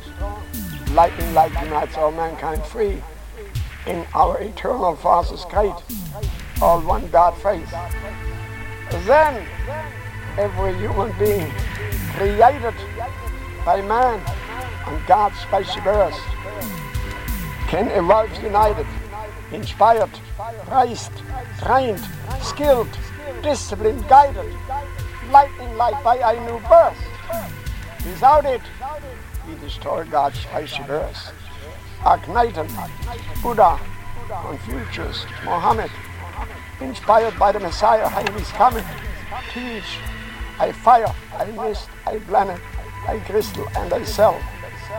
lightning 0.92 1.34
light 1.34 1.54
unites 1.64 1.96
all 1.98 2.12
mankind 2.12 2.64
free 2.66 3.02
in 3.86 4.06
our 4.16 4.40
eternal 4.40 4.96
Father's 4.96 5.46
great, 5.46 5.76
all 6.62 6.82
one 6.82 7.08
God 7.10 7.38
face. 7.38 7.72
Then 9.06 9.46
every 10.38 10.74
human 10.78 11.12
being 11.20 11.52
created 12.16 12.74
by 13.66 13.82
man 13.82 14.20
on 14.88 15.02
God's 15.08 15.38
spaceship 15.40 15.86
earth 15.86 16.20
can 17.68 17.88
evolve 17.90 18.32
united, 18.44 18.88
inspired, 19.52 20.10
raised, 20.72 21.12
trained, 21.60 22.04
skilled, 22.42 22.90
disciplined, 23.44 24.08
guided, 24.10 24.52
light 25.30 25.52
in 25.62 25.78
light 25.78 26.04
by 26.04 26.16
a 26.16 26.46
new 26.46 26.60
birth. 26.68 27.61
Without 28.06 28.46
it, 28.46 28.62
we 29.48 29.56
destroy 29.56 30.04
God's 30.06 30.40
spaceship 30.40 30.90
earth. 30.90 31.32
Akhenaten, 32.02 32.68
Buddha, 33.44 33.80
Confucius, 34.28 35.26
Mohammed, 35.46 35.92
inspired 36.80 37.38
by 37.38 37.52
the 37.52 37.60
Messiah, 37.60 38.08
how 38.08 38.26
he's 38.32 38.50
coming, 38.50 38.84
teach 39.54 40.00
a 40.60 40.74
fire, 40.74 41.14
I 41.36 41.46
mist, 41.52 41.90
I 42.08 42.18
planet, 42.20 42.60
I 43.08 43.20
crystal, 43.20 43.68
and 43.76 43.94
I 43.94 44.04
cell, 44.04 44.42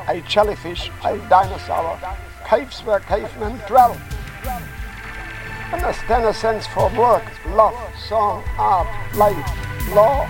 a 0.06 0.20
jellyfish, 0.20 0.90
a 1.04 1.18
dinosaur, 1.28 1.98
caves 2.46 2.80
where 2.84 3.00
cavemen 3.00 3.60
dwell. 3.66 4.00
Understand 5.72 6.24
a 6.26 6.34
sense 6.34 6.68
for 6.68 6.88
work, 6.96 7.24
love, 7.48 7.74
song, 8.08 8.44
art, 8.58 8.86
life, 9.16 9.94
law, 9.94 10.28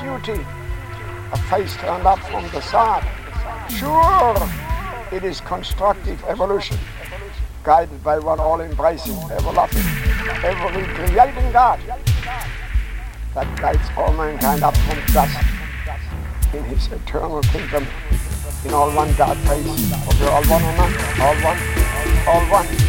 duty, 0.00 0.44
a 1.32 1.38
face 1.48 1.74
turned 1.76 2.06
up 2.06 2.18
from 2.18 2.44
the 2.50 2.60
side. 2.60 3.02
Sure, 3.70 4.36
it 5.10 5.24
is 5.24 5.40
constructive 5.40 6.22
evolution, 6.24 6.78
guided 7.64 8.02
by 8.04 8.18
one 8.18 8.38
all-embracing, 8.38 9.16
ever-loving, 9.30 9.86
ever-recreating 10.44 11.52
God 11.52 11.80
that 13.34 13.58
guides 13.58 13.88
all 13.96 14.12
mankind 14.12 14.62
up 14.62 14.76
from 14.76 14.98
dust 15.14 15.38
in 16.52 16.64
his 16.64 16.86
eternal 16.92 17.40
kingdom 17.42 17.86
in 18.64 18.74
all 18.74 18.94
one 18.94 19.12
God 19.14 19.36
face. 19.48 19.90
We're 20.20 20.28
all 20.28 20.44
one 20.44 20.62
or 20.62 20.76
none, 20.76 20.94
all 21.20 21.34
one, 21.40 21.58
all 22.28 22.44
one. 22.52 22.81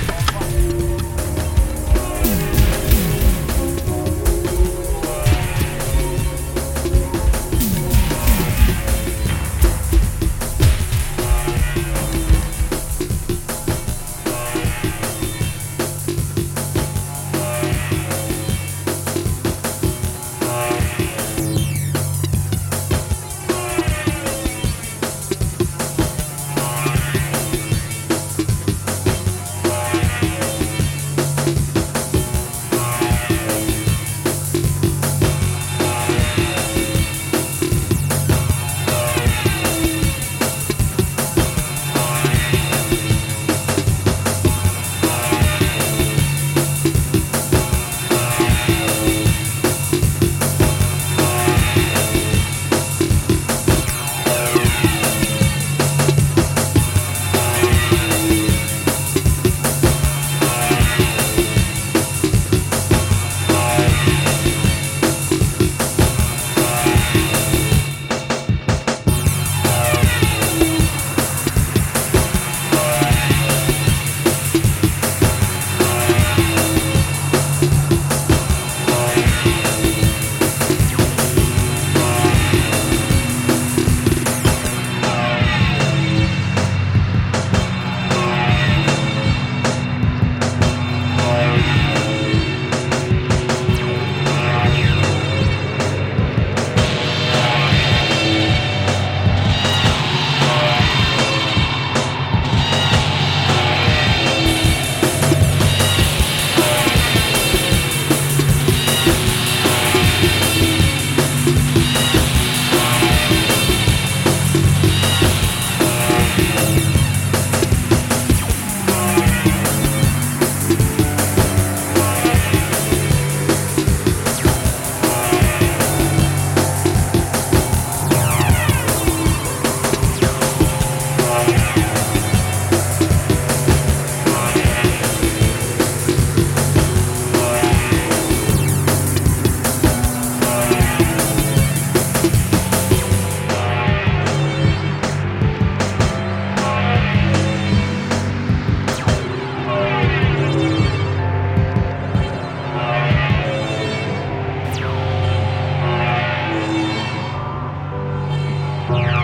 Yeah. 158.90 159.23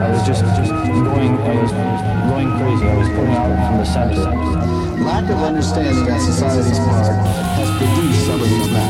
I 0.00 0.08
was, 0.08 0.24
just, 0.24 0.40
just 0.56 0.72
going, 0.72 1.36
I 1.44 1.60
was 1.60 1.72
going 2.32 2.48
crazy. 2.56 2.88
I 2.88 2.96
was 2.96 3.08
pulling 3.12 3.36
out 3.36 3.52
from 3.52 3.84
the 3.84 3.84
center. 3.84 4.24
Lack 5.04 5.28
of 5.28 5.44
understanding 5.44 6.08
on 6.08 6.16
society's 6.24 6.80
part 6.88 7.20
has 7.60 7.68
produced 7.76 8.24
some 8.24 8.40
of 8.40 8.48
these 8.48 8.68
men. 8.72 8.88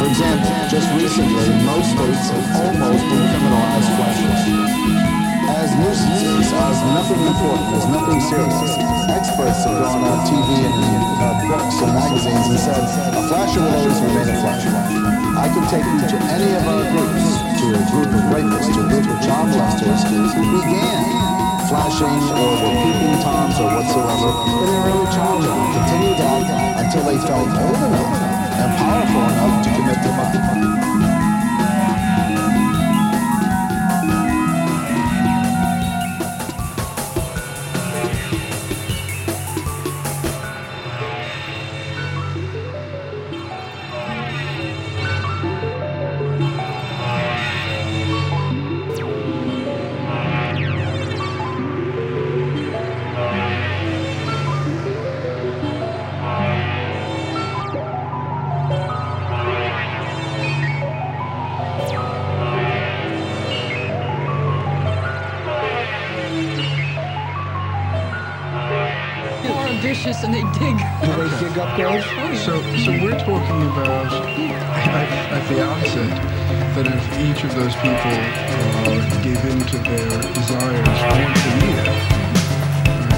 For 0.00 0.08
example, 0.08 0.48
just 0.72 0.88
recently, 0.96 1.44
most 1.68 1.92
states 1.92 2.24
have 2.32 2.72
almost 2.72 3.04
decriminalized 3.04 3.90
flashes. 4.00 4.40
As 5.60 5.68
nuisances, 5.76 6.48
as 6.56 6.78
nothing 6.96 7.20
important, 7.28 7.68
as 7.76 7.84
nothing 7.92 8.20
serious. 8.32 8.72
Experts 9.12 9.60
have 9.68 9.76
gone 9.76 10.08
on 10.08 10.18
TV 10.24 10.72
and 10.72 10.76
uh, 11.20 11.52
books 11.52 11.76
and 11.84 11.92
magazines 11.92 12.48
and 12.48 12.60
said, 12.64 12.82
a 13.12 13.28
flasher 13.28 13.60
will 13.60 13.76
always 13.76 14.00
remain 14.00 14.24
a 14.24 14.36
flasher. 14.40 14.72
I 15.36 15.52
can 15.52 15.64
take 15.68 15.84
you 15.84 16.00
to 16.00 16.18
any 16.32 16.48
of 16.56 16.64
our 16.64 16.84
groups, 16.96 17.51
to 17.62 17.68
a 17.68 17.84
group 17.94 18.10
of 18.10 18.24
rapists, 18.34 18.74
a 18.74 18.88
group 18.90 19.06
of 19.06 19.18
molesters 19.22 20.02
who 20.34 20.42
began 20.58 21.04
flashing 21.70 22.18
or 22.34 22.58
were 22.58 22.74
peeping 22.82 23.22
toms 23.22 23.54
or 23.60 23.70
whatsoever 23.70 24.30
in 24.50 24.66
their 24.66 24.82
early 24.90 25.06
childhood 25.14 25.58
and 25.62 25.72
continued 25.78 26.18
that 26.18 26.84
until 26.84 27.04
they 27.04 27.18
felt 27.18 27.46
old 27.46 27.82
enough 27.86 28.18
and 28.58 28.70
powerful 28.82 29.22
enough 29.30 29.62
to 29.62 29.70
commit 29.76 29.98
the 30.02 30.10
crime. 30.10 31.01
At 75.84 76.74
that 76.74 76.86
if 76.86 77.04
each 77.18 77.44
of 77.44 77.54
those 77.54 77.74
people 77.76 78.14
uh, 78.54 79.22
gave 79.22 79.42
in 79.44 79.58
to 79.60 79.78
their 79.78 80.22
desires 80.32 80.88
once 80.88 81.42
a 81.42 81.54
year, 81.66 81.84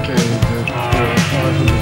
okay, 0.01 0.24
that 0.49 0.70
are 0.70 1.19
500 1.31 1.73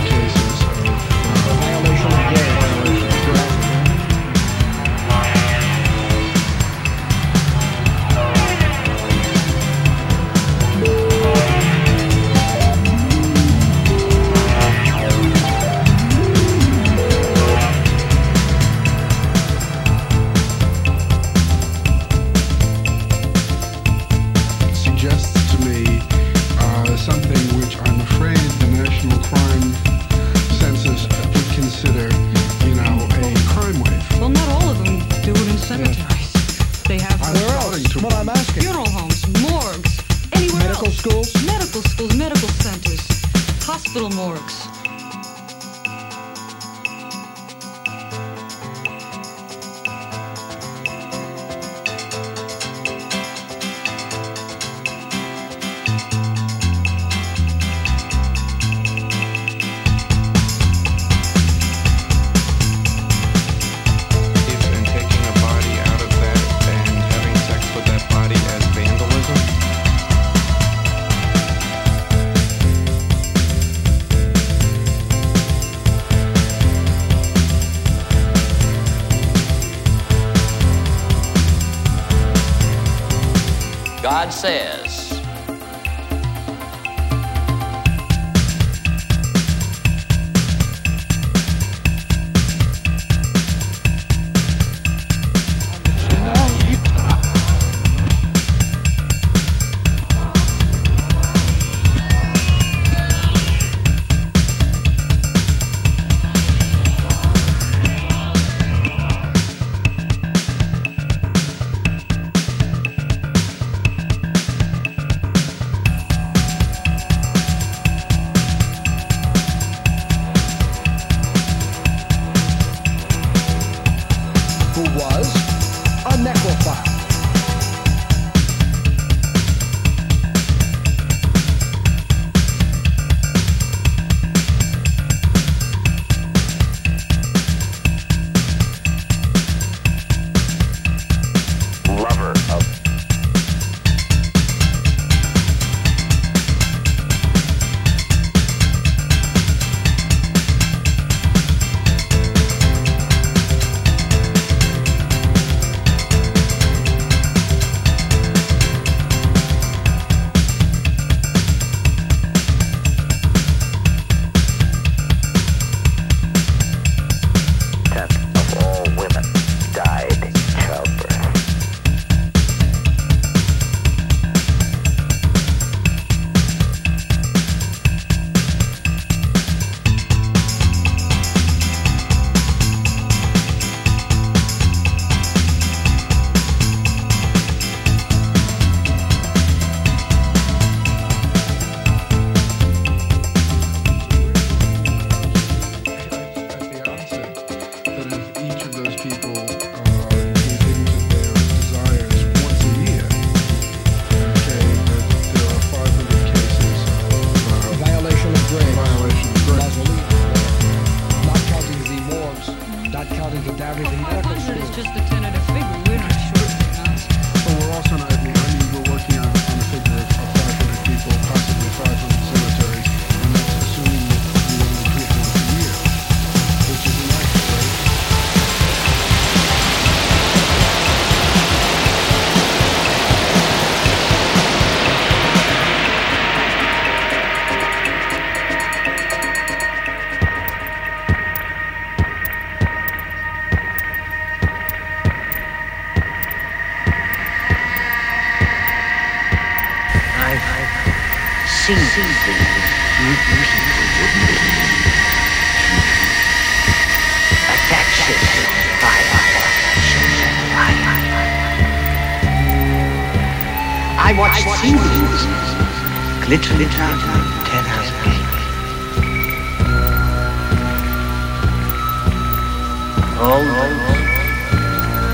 old 273.23 273.47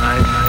I've. 0.00 0.44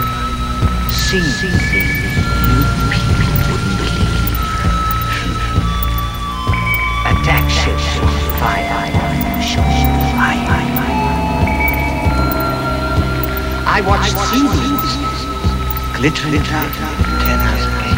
I 13.77 13.81
watched 13.81 14.15
seaweeds 14.31 14.93
glittering 15.97 16.41
ten 17.25 17.39
hours 17.43 17.65
a 17.65 17.71
day. 17.81 17.95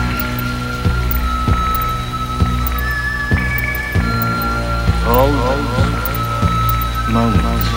Moments. 7.14 7.77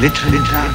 literally. 0.00 0.67